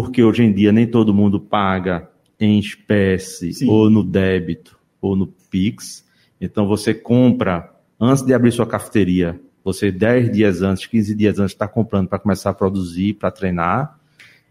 porque 0.01 0.21
hoje 0.21 0.43
em 0.43 0.51
dia 0.51 0.73
nem 0.73 0.85
todo 0.85 1.13
mundo 1.13 1.39
paga 1.39 2.09
em 2.37 2.59
espécie, 2.59 3.53
Sim. 3.53 3.69
ou 3.69 3.89
no 3.89 4.03
débito, 4.03 4.77
ou 4.99 5.15
no 5.15 5.27
Pix. 5.49 6.03
Então 6.39 6.67
você 6.67 6.93
compra, 6.93 7.73
antes 7.97 8.21
de 8.21 8.33
abrir 8.33 8.51
sua 8.51 8.67
cafeteria, 8.67 9.39
você 9.63 9.93
10 9.93 10.33
dias 10.33 10.61
antes, 10.61 10.85
15 10.85 11.15
dias 11.15 11.39
antes, 11.39 11.53
está 11.53 11.65
comprando 11.65 12.09
para 12.09 12.19
começar 12.19 12.49
a 12.49 12.53
produzir, 12.53 13.13
para 13.13 13.31
treinar. 13.31 13.97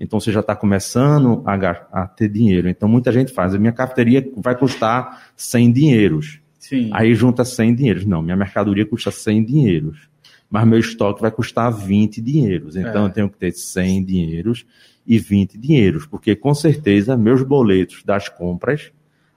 Então 0.01 0.19
você 0.19 0.33
já 0.33 0.41
está 0.41 0.57
começando 0.57 1.43
a, 1.45 1.55
a, 1.93 2.07
ter 2.07 2.31
dinheiro. 2.31 2.67
Então 2.67 2.89
muita 2.89 3.13
gente 3.13 3.31
faz, 3.31 3.55
a 3.55 3.59
minha 3.59 3.73
cafeteria 3.73 4.27
vai 4.39 4.57
custar 4.57 5.31
100 5.37 5.73
dinheiros. 5.73 6.41
Sim. 6.59 6.89
Aí 6.91 7.15
junta 7.15 7.45
100 7.45 7.75
dinheiros. 7.75 8.07
Não, 8.07 8.23
minha 8.23 8.37
mercadoria 8.37 8.87
custa 8.87 9.11
100 9.11 9.45
dinheiros. 9.45 10.09
Mas 10.51 10.67
meu 10.67 10.79
estoque 10.79 11.21
vai 11.21 11.31
custar 11.31 11.71
20 11.71 12.23
dinheiros. 12.23 12.77
Então 12.77 13.03
é. 13.03 13.09
eu 13.09 13.11
tenho 13.11 13.29
que 13.29 13.37
ter 13.37 13.53
100 13.53 14.05
dinheiros 14.07 14.65
e 15.07 15.19
20 15.19 15.59
dinheiros. 15.59 16.07
Porque 16.07 16.35
com 16.35 16.55
certeza 16.55 17.17
meus 17.17 17.43
boletos 17.43 18.03
das 18.05 18.29
compras 18.29 18.93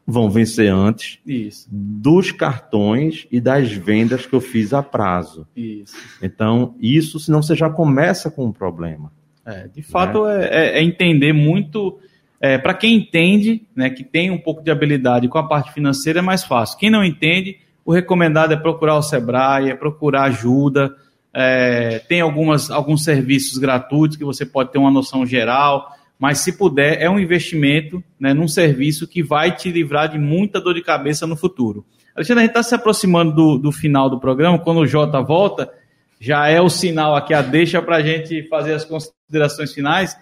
vão 0.07 0.29
vencer 0.29 0.71
antes 0.71 1.19
isso. 1.25 1.67
dos 1.69 2.31
cartões 2.31 3.27
e 3.29 3.41
das 3.41 3.73
vendas 3.73 4.25
que 4.25 4.33
eu 4.33 4.39
fiz 4.39 4.73
a 4.73 4.81
prazo. 4.81 5.45
Isso. 5.53 5.97
Então, 6.21 6.75
isso, 6.79 7.19
senão 7.19 7.41
você 7.41 7.55
já 7.55 7.69
começa 7.69 8.31
com 8.31 8.45
um 8.45 8.51
problema. 8.53 9.11
É, 9.45 9.67
de 9.67 9.81
fato, 9.81 10.25
né? 10.25 10.47
é, 10.49 10.79
é, 10.79 10.83
entender 10.83 11.33
muito. 11.33 11.99
É, 12.39 12.57
para 12.57 12.73
quem 12.73 12.95
entende, 12.95 13.65
né, 13.75 13.89
que 13.89 14.03
tem 14.03 14.29
um 14.29 14.37
pouco 14.37 14.61
de 14.61 14.69
habilidade 14.71 15.27
com 15.27 15.39
a 15.39 15.47
parte 15.47 15.73
financeira, 15.73 16.19
é 16.19 16.21
mais 16.21 16.43
fácil. 16.43 16.77
Quem 16.77 16.89
não 16.89 17.03
entende, 17.03 17.57
o 17.83 17.91
recomendado 17.91 18.53
é 18.53 18.57
procurar 18.57 18.95
o 18.95 19.01
Sebrae, 19.01 19.71
é 19.71 19.75
procurar 19.75 20.23
ajuda. 20.23 20.95
É, 21.39 21.99
tem 21.99 22.19
algumas, 22.19 22.71
alguns 22.71 23.03
serviços 23.03 23.59
gratuitos 23.59 24.17
que 24.17 24.25
você 24.25 24.43
pode 24.43 24.71
ter 24.71 24.79
uma 24.79 24.89
noção 24.89 25.23
geral, 25.23 25.87
mas 26.17 26.39
se 26.39 26.57
puder, 26.57 26.99
é 26.99 27.07
um 27.07 27.19
investimento 27.19 28.03
né, 28.19 28.33
num 28.33 28.47
serviço 28.47 29.07
que 29.07 29.21
vai 29.21 29.55
te 29.55 29.71
livrar 29.71 30.09
de 30.09 30.17
muita 30.17 30.59
dor 30.59 30.73
de 30.73 30.81
cabeça 30.81 31.27
no 31.27 31.37
futuro. 31.37 31.85
Alexandre, 32.15 32.41
a 32.41 32.45
gente 32.47 32.57
está 32.57 32.63
se 32.63 32.73
aproximando 32.73 33.31
do, 33.35 33.57
do 33.59 33.71
final 33.71 34.09
do 34.09 34.19
programa, 34.19 34.57
quando 34.57 34.79
o 34.79 34.87
Jota 34.87 35.21
volta, 35.21 35.71
já 36.19 36.47
é 36.47 36.59
o 36.59 36.69
sinal 36.69 37.15
aqui, 37.15 37.35
a 37.35 37.43
deixa 37.43 37.83
para 37.83 37.97
a 37.97 38.01
gente 38.01 38.41
fazer 38.49 38.73
as 38.73 38.83
considerações 38.83 39.71
finais. 39.71 40.17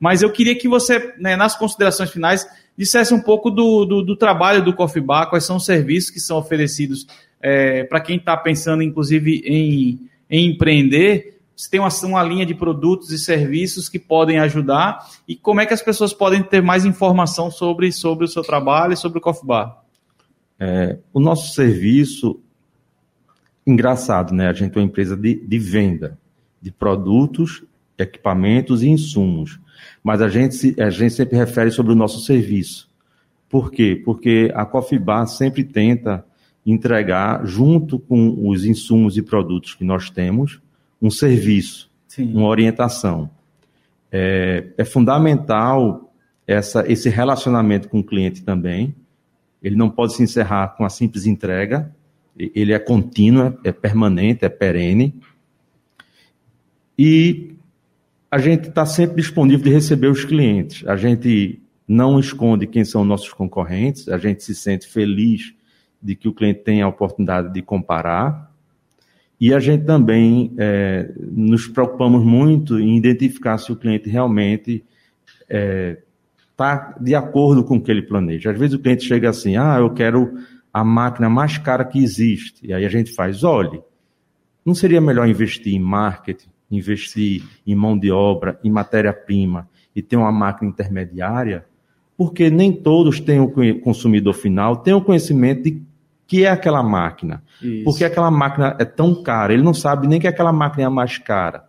Mas 0.00 0.20
eu 0.20 0.32
queria 0.32 0.58
que 0.58 0.66
você, 0.66 1.14
né, 1.16 1.36
nas 1.36 1.56
considerações 1.56 2.10
finais, 2.10 2.44
dissesse 2.76 3.14
um 3.14 3.20
pouco 3.20 3.52
do, 3.52 3.84
do, 3.84 4.02
do, 4.02 4.16
trabalho 4.16 4.64
do 4.64 4.74
Coffee 4.74 5.00
Bar, 5.00 5.30
quais 5.30 5.44
são 5.44 5.58
os 5.58 5.64
serviços 5.64 6.10
que 6.10 6.18
são 6.18 6.36
oferecidos 6.38 7.06
é, 7.40 7.84
para 7.84 8.00
quem 8.00 8.16
está 8.16 8.36
pensando, 8.36 8.82
inclusive, 8.82 9.42
em, 9.46 10.10
em 10.30 10.50
empreender. 10.50 11.40
Se 11.56 11.70
tem 11.70 11.80
uma, 11.80 11.88
uma 12.04 12.22
linha 12.22 12.44
de 12.44 12.54
produtos 12.54 13.10
e 13.10 13.18
serviços 13.18 13.88
que 13.88 13.98
podem 13.98 14.38
ajudar 14.38 15.06
e 15.26 15.34
como 15.34 15.60
é 15.60 15.66
que 15.66 15.72
as 15.72 15.82
pessoas 15.82 16.12
podem 16.12 16.42
ter 16.42 16.62
mais 16.62 16.84
informação 16.84 17.50
sobre, 17.50 17.90
sobre 17.92 18.24
o 18.24 18.28
seu 18.28 18.42
trabalho 18.42 18.92
e 18.92 18.96
sobre 18.96 19.18
o 19.18 19.22
Coffee 19.22 19.46
Bar. 19.46 19.82
É, 20.58 20.98
o 21.12 21.20
nosso 21.20 21.54
serviço 21.54 22.40
engraçado, 23.66 24.34
né? 24.34 24.48
A 24.48 24.52
gente 24.52 24.76
é 24.76 24.80
uma 24.80 24.86
empresa 24.86 25.16
de, 25.16 25.34
de 25.34 25.58
venda 25.58 26.18
de 26.60 26.70
produtos, 26.70 27.62
equipamentos 27.98 28.82
e 28.82 28.88
insumos. 28.88 29.60
Mas 30.02 30.20
a 30.20 30.28
gente, 30.28 30.80
a 30.80 30.90
gente 30.90 31.14
sempre 31.14 31.36
refere 31.36 31.70
sobre 31.70 31.92
o 31.92 31.96
nosso 31.96 32.20
serviço. 32.20 32.88
Por 33.48 33.70
quê? 33.70 34.00
Porque 34.04 34.50
a 34.54 34.64
Coffee 34.64 34.98
Bar 34.98 35.26
sempre 35.26 35.62
tenta 35.62 36.24
entregar, 36.66 37.46
junto 37.46 37.98
com 37.98 38.48
os 38.48 38.64
insumos 38.64 39.16
e 39.16 39.22
produtos 39.22 39.74
que 39.74 39.84
nós 39.84 40.10
temos, 40.10 40.60
um 41.00 41.10
serviço, 41.10 41.90
Sim. 42.08 42.34
uma 42.34 42.48
orientação. 42.48 43.30
É, 44.10 44.68
é 44.76 44.84
fundamental 44.84 46.12
essa, 46.46 46.84
esse 46.90 47.08
relacionamento 47.08 47.88
com 47.88 48.00
o 48.00 48.04
cliente 48.04 48.42
também. 48.42 48.94
Ele 49.62 49.76
não 49.76 49.88
pode 49.88 50.14
se 50.14 50.22
encerrar 50.22 50.68
com 50.76 50.84
a 50.84 50.88
simples 50.88 51.26
entrega, 51.26 51.94
ele 52.36 52.72
é 52.72 52.78
contínuo, 52.78 53.56
é 53.64 53.72
permanente, 53.72 54.44
é 54.44 54.48
perene. 54.48 55.14
E 56.98 57.54
a 58.30 58.38
gente 58.38 58.68
está 58.68 58.84
sempre 58.84 59.16
disponível 59.16 59.64
de 59.64 59.70
receber 59.70 60.08
os 60.08 60.24
clientes. 60.24 60.86
A 60.86 60.96
gente 60.96 61.60
não 61.88 62.18
esconde 62.18 62.66
quem 62.66 62.84
são 62.84 63.04
nossos 63.04 63.32
concorrentes, 63.32 64.08
a 64.08 64.18
gente 64.18 64.42
se 64.42 64.54
sente 64.54 64.86
feliz 64.86 65.55
de 66.06 66.14
que 66.14 66.28
o 66.28 66.32
cliente 66.32 66.60
tenha 66.60 66.84
a 66.84 66.88
oportunidade 66.88 67.52
de 67.52 67.60
comparar. 67.60 68.50
E 69.40 69.52
a 69.52 69.58
gente 69.58 69.84
também 69.84 70.54
é, 70.56 71.12
nos 71.18 71.66
preocupamos 71.66 72.24
muito 72.24 72.78
em 72.78 72.96
identificar 72.96 73.58
se 73.58 73.70
o 73.72 73.76
cliente 73.76 74.08
realmente 74.08 74.84
é, 75.48 75.98
tá 76.56 76.96
de 77.00 77.14
acordo 77.14 77.64
com 77.64 77.76
o 77.76 77.80
que 77.80 77.90
ele 77.90 78.02
planeja. 78.02 78.50
Às 78.50 78.58
vezes 78.58 78.74
o 78.74 78.78
cliente 78.78 79.04
chega 79.04 79.28
assim, 79.28 79.56
ah, 79.56 79.76
eu 79.78 79.90
quero 79.90 80.38
a 80.72 80.84
máquina 80.84 81.28
mais 81.28 81.58
cara 81.58 81.84
que 81.84 82.02
existe. 82.02 82.66
E 82.66 82.72
aí 82.72 82.84
a 82.86 82.88
gente 82.88 83.12
faz, 83.12 83.42
olhe, 83.44 83.80
não 84.64 84.74
seria 84.74 85.00
melhor 85.00 85.28
investir 85.28 85.74
em 85.74 85.80
marketing, 85.80 86.48
investir 86.70 87.42
em 87.66 87.74
mão 87.74 87.98
de 87.98 88.10
obra, 88.10 88.58
em 88.64 88.70
matéria-prima 88.70 89.68
e 89.94 90.02
ter 90.02 90.16
uma 90.16 90.32
máquina 90.32 90.70
intermediária? 90.70 91.66
Porque 92.16 92.48
nem 92.48 92.72
todos 92.72 93.20
têm 93.20 93.38
o 93.38 93.80
consumidor 93.80 94.34
final, 94.34 94.76
tem 94.76 94.94
o 94.94 95.00
conhecimento 95.02 95.62
de 95.64 95.82
que 96.26 96.44
é 96.44 96.50
aquela 96.50 96.82
máquina. 96.82 97.42
Isso. 97.62 97.84
Porque 97.84 98.04
aquela 98.04 98.30
máquina 98.30 98.76
é 98.78 98.84
tão 98.84 99.22
cara, 99.22 99.52
ele 99.52 99.62
não 99.62 99.74
sabe 99.74 100.06
nem 100.06 100.20
que 100.20 100.26
aquela 100.26 100.52
máquina 100.52 100.84
é 100.84 100.86
a 100.86 100.90
mais 100.90 101.18
cara. 101.18 101.64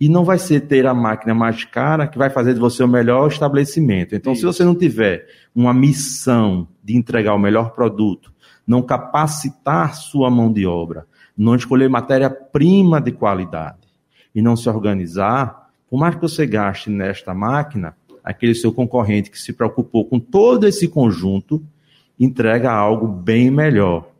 E 0.00 0.08
não 0.08 0.24
vai 0.24 0.38
ser 0.38 0.60
ter 0.60 0.86
a 0.86 0.94
máquina 0.94 1.34
mais 1.34 1.64
cara 1.64 2.06
que 2.06 2.16
vai 2.16 2.30
fazer 2.30 2.54
de 2.54 2.60
você 2.60 2.84
o 2.84 2.88
melhor 2.88 3.26
estabelecimento. 3.28 4.14
Então, 4.14 4.32
Isso. 4.32 4.40
se 4.40 4.46
você 4.46 4.64
não 4.64 4.74
tiver 4.74 5.26
uma 5.52 5.74
missão 5.74 6.68
de 6.84 6.96
entregar 6.96 7.34
o 7.34 7.38
melhor 7.38 7.72
produto, 7.72 8.32
não 8.64 8.80
capacitar 8.80 9.96
sua 9.96 10.30
mão 10.30 10.52
de 10.52 10.66
obra, 10.66 11.04
não 11.36 11.56
escolher 11.56 11.88
matéria-prima 11.88 13.00
de 13.00 13.10
qualidade 13.10 13.88
e 14.34 14.40
não 14.40 14.54
se 14.54 14.68
organizar, 14.68 15.68
por 15.90 15.98
mais 15.98 16.14
que 16.14 16.20
você 16.20 16.46
gaste 16.46 16.90
nesta 16.90 17.34
máquina, 17.34 17.96
aquele 18.22 18.54
seu 18.54 18.72
concorrente 18.72 19.30
que 19.30 19.38
se 19.38 19.52
preocupou 19.52 20.04
com 20.04 20.20
todo 20.20 20.66
esse 20.66 20.86
conjunto, 20.86 21.64
entrega 22.18 22.72
algo 22.72 23.06
bem 23.06 23.50
melhor. 23.50 24.10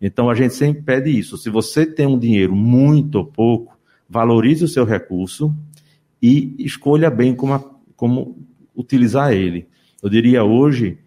Então 0.00 0.28
a 0.28 0.34
gente 0.34 0.54
sempre 0.54 0.82
pede 0.82 1.10
isso. 1.10 1.38
Se 1.38 1.48
você 1.48 1.86
tem 1.86 2.06
um 2.06 2.18
dinheiro 2.18 2.54
muito 2.54 3.16
ou 3.16 3.24
pouco, 3.24 3.78
valorize 4.08 4.64
o 4.64 4.68
seu 4.68 4.84
recurso 4.84 5.54
e 6.20 6.54
escolha 6.58 7.08
bem 7.08 7.34
como, 7.34 7.80
como 7.96 8.36
utilizar 8.76 9.32
ele. 9.32 9.68
Eu 10.02 10.10
diria 10.10 10.44
hoje, 10.44 10.98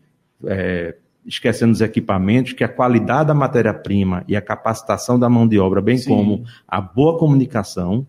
é, 0.46 0.96
esquecendo 1.26 1.74
os 1.74 1.82
equipamentos, 1.82 2.54
que 2.54 2.64
a 2.64 2.70
qualidade 2.70 3.28
da 3.28 3.34
matéria-prima 3.34 4.24
e 4.28 4.36
a 4.36 4.42
capacitação 4.42 5.20
da 5.20 5.30
mão 5.30 5.48
de 5.48 5.60
obra, 5.60 5.82
bem 5.82 5.98
Sim. 5.98 6.10
como 6.10 6.44
a 6.68 6.80
boa 6.80 7.18
comunicação, 7.18 8.08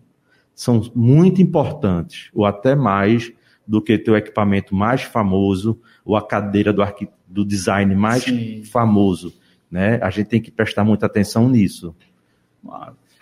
são 0.55 0.81
muito 0.95 1.41
importantes, 1.41 2.29
ou 2.33 2.45
até 2.45 2.75
mais 2.75 3.31
do 3.67 3.81
que 3.81 3.97
ter 3.97 4.11
o 4.11 4.15
equipamento 4.15 4.73
mais 4.73 5.01
famoso, 5.01 5.81
ou 6.05 6.15
a 6.15 6.25
cadeira 6.25 6.71
do, 6.71 6.81
arqu... 6.81 7.09
do 7.27 7.43
design 7.43 7.93
mais 7.95 8.23
Sim. 8.23 8.63
famoso. 8.63 9.33
Né? 9.69 9.99
A 10.01 10.09
gente 10.09 10.27
tem 10.27 10.41
que 10.41 10.49
prestar 10.49 10.85
muita 10.85 11.05
atenção 11.05 11.49
nisso. 11.49 11.93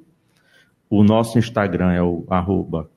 O 0.89 1.01
nosso 1.03 1.39
Instagram 1.39 1.93
é 1.93 2.03
o 2.03 2.25
arroba. 2.29 2.89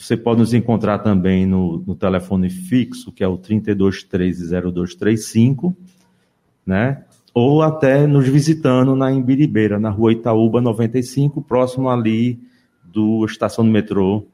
Você 0.00 0.16
pode 0.16 0.40
nos 0.40 0.54
encontrar 0.54 1.00
também 1.00 1.44
no, 1.44 1.84
no 1.86 1.94
telefone 1.94 2.48
fixo, 2.48 3.12
que 3.12 3.22
é 3.22 3.28
o 3.28 3.36
3230235, 3.36 5.76
né? 6.64 7.02
Ou 7.34 7.60
até 7.62 8.06
nos 8.06 8.26
visitando 8.26 8.96
na 8.96 9.12
Imbiribeira, 9.12 9.78
na 9.78 9.90
rua 9.90 10.12
Itaúba 10.12 10.62
95, 10.62 11.42
próximo 11.42 11.90
ali 11.90 12.40
do 12.82 13.26
estação 13.26 13.62
do 13.62 13.70
metrô 13.70 14.24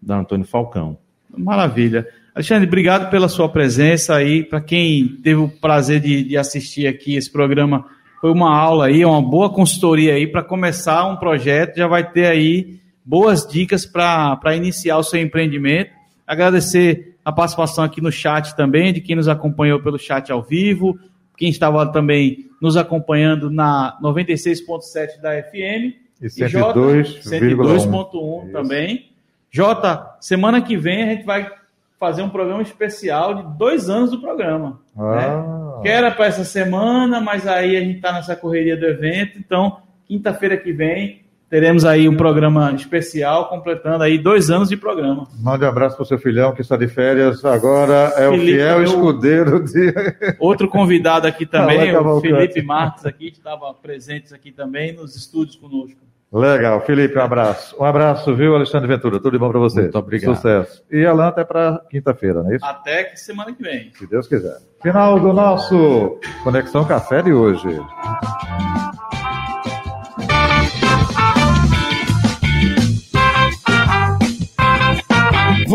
da 0.00 0.20
Antônio 0.20 0.46
Falcão. 0.46 0.96
Maravilha. 1.36 2.06
Alexandre, 2.32 2.68
obrigado 2.68 3.10
pela 3.10 3.28
sua 3.28 3.48
presença 3.48 4.14
aí. 4.14 4.44
Para 4.44 4.60
quem 4.60 5.08
teve 5.24 5.40
o 5.40 5.48
prazer 5.48 5.98
de, 5.98 6.22
de, 6.22 6.36
assistir 6.36 6.86
aqui 6.86 7.16
esse 7.16 7.32
programa, 7.32 7.84
foi 8.20 8.30
uma 8.30 8.56
aula 8.56 8.86
aí, 8.86 9.04
uma 9.04 9.20
boa 9.20 9.50
consultoria 9.50 10.14
aí 10.14 10.28
para 10.28 10.44
começar 10.44 11.04
um 11.08 11.16
projeto. 11.16 11.76
Já 11.76 11.88
vai 11.88 12.08
ter 12.08 12.26
aí 12.26 12.83
boas 13.04 13.46
dicas 13.46 13.84
para 13.84 14.56
iniciar 14.56 14.96
o 14.98 15.02
seu 15.02 15.20
empreendimento. 15.20 15.90
Agradecer 16.26 17.16
a 17.24 17.30
participação 17.30 17.84
aqui 17.84 18.00
no 18.00 18.10
chat 18.10 18.56
também, 18.56 18.92
de 18.92 19.00
quem 19.00 19.14
nos 19.16 19.28
acompanhou 19.28 19.80
pelo 19.80 19.98
chat 19.98 20.32
ao 20.32 20.42
vivo, 20.42 20.98
quem 21.36 21.50
estava 21.50 21.86
também 21.90 22.46
nos 22.60 22.76
acompanhando 22.76 23.50
na 23.50 23.98
96.7 24.02 25.20
da 25.20 25.42
FM. 25.42 25.96
E 26.20 26.26
102,1 26.26 28.52
também. 28.52 29.10
Jota, 29.50 30.16
semana 30.20 30.62
que 30.62 30.76
vem 30.76 31.02
a 31.02 31.06
gente 31.06 31.24
vai 31.24 31.50
fazer 31.98 32.22
um 32.22 32.28
programa 32.28 32.62
especial 32.62 33.34
de 33.34 33.58
dois 33.58 33.88
anos 33.88 34.10
do 34.10 34.20
programa. 34.20 34.80
Ah. 34.96 35.14
Né? 35.14 35.82
Que 35.82 35.88
era 35.88 36.10
para 36.10 36.26
essa 36.26 36.44
semana, 36.44 37.20
mas 37.20 37.46
aí 37.46 37.76
a 37.76 37.80
gente 37.80 37.96
está 37.96 38.12
nessa 38.12 38.36
correria 38.36 38.76
do 38.76 38.86
evento. 38.86 39.38
Então, 39.38 39.78
quinta-feira 40.06 40.56
que 40.56 40.72
vem, 40.72 41.23
teremos 41.54 41.84
aí 41.84 42.08
um 42.08 42.16
programa 42.16 42.72
especial, 42.72 43.48
completando 43.48 44.02
aí 44.02 44.18
dois 44.18 44.50
anos 44.50 44.68
de 44.68 44.76
programa. 44.76 45.28
Mande 45.38 45.64
um 45.64 45.68
abraço 45.68 45.94
para 45.94 46.02
o 46.02 46.06
seu 46.06 46.18
filhão 46.18 46.52
que 46.52 46.60
está 46.60 46.76
de 46.76 46.88
férias, 46.88 47.44
agora 47.44 48.12
é 48.16 48.28
Felipe, 48.28 48.42
o 48.42 48.56
fiel 48.56 48.82
escudeiro 48.82 49.62
de... 49.62 49.94
Outro 50.40 50.68
convidado 50.68 51.28
aqui 51.28 51.46
também, 51.46 51.96
o 51.96 52.20
Felipe 52.20 52.60
Marques 52.60 53.06
aqui, 53.06 53.28
estava 53.28 53.72
presente 53.72 54.34
aqui 54.34 54.50
também 54.50 54.94
nos 54.94 55.14
estúdios 55.14 55.54
conosco. 55.54 56.00
Legal, 56.32 56.80
Felipe, 56.80 57.16
um 57.16 57.22
abraço. 57.22 57.76
Um 57.80 57.84
abraço, 57.84 58.34
viu, 58.34 58.56
Alexandre 58.56 58.88
Ventura? 58.88 59.18
Tudo 59.18 59.30
de 59.30 59.38
bom 59.38 59.48
para 59.48 59.60
você. 59.60 59.82
Muito 59.82 59.96
obrigado. 59.96 60.34
Sucesso. 60.34 60.82
E 60.90 61.06
Alan 61.06 61.28
até 61.28 61.44
para 61.44 61.80
quinta-feira, 61.88 62.42
não 62.42 62.50
é 62.50 62.56
isso? 62.56 62.64
Até 62.66 63.04
que 63.04 63.16
semana 63.16 63.52
que 63.52 63.62
vem. 63.62 63.92
Se 63.94 64.08
Deus 64.08 64.26
quiser. 64.26 64.56
Final 64.82 65.20
do 65.20 65.32
nosso 65.32 66.18
Conexão 66.42 66.84
Café 66.84 67.22
de 67.22 67.32
hoje. 67.32 67.80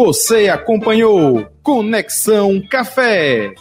Você 0.01 0.47
acompanhou 0.47 1.45
Conexão 1.61 2.61
Café. 2.71 3.53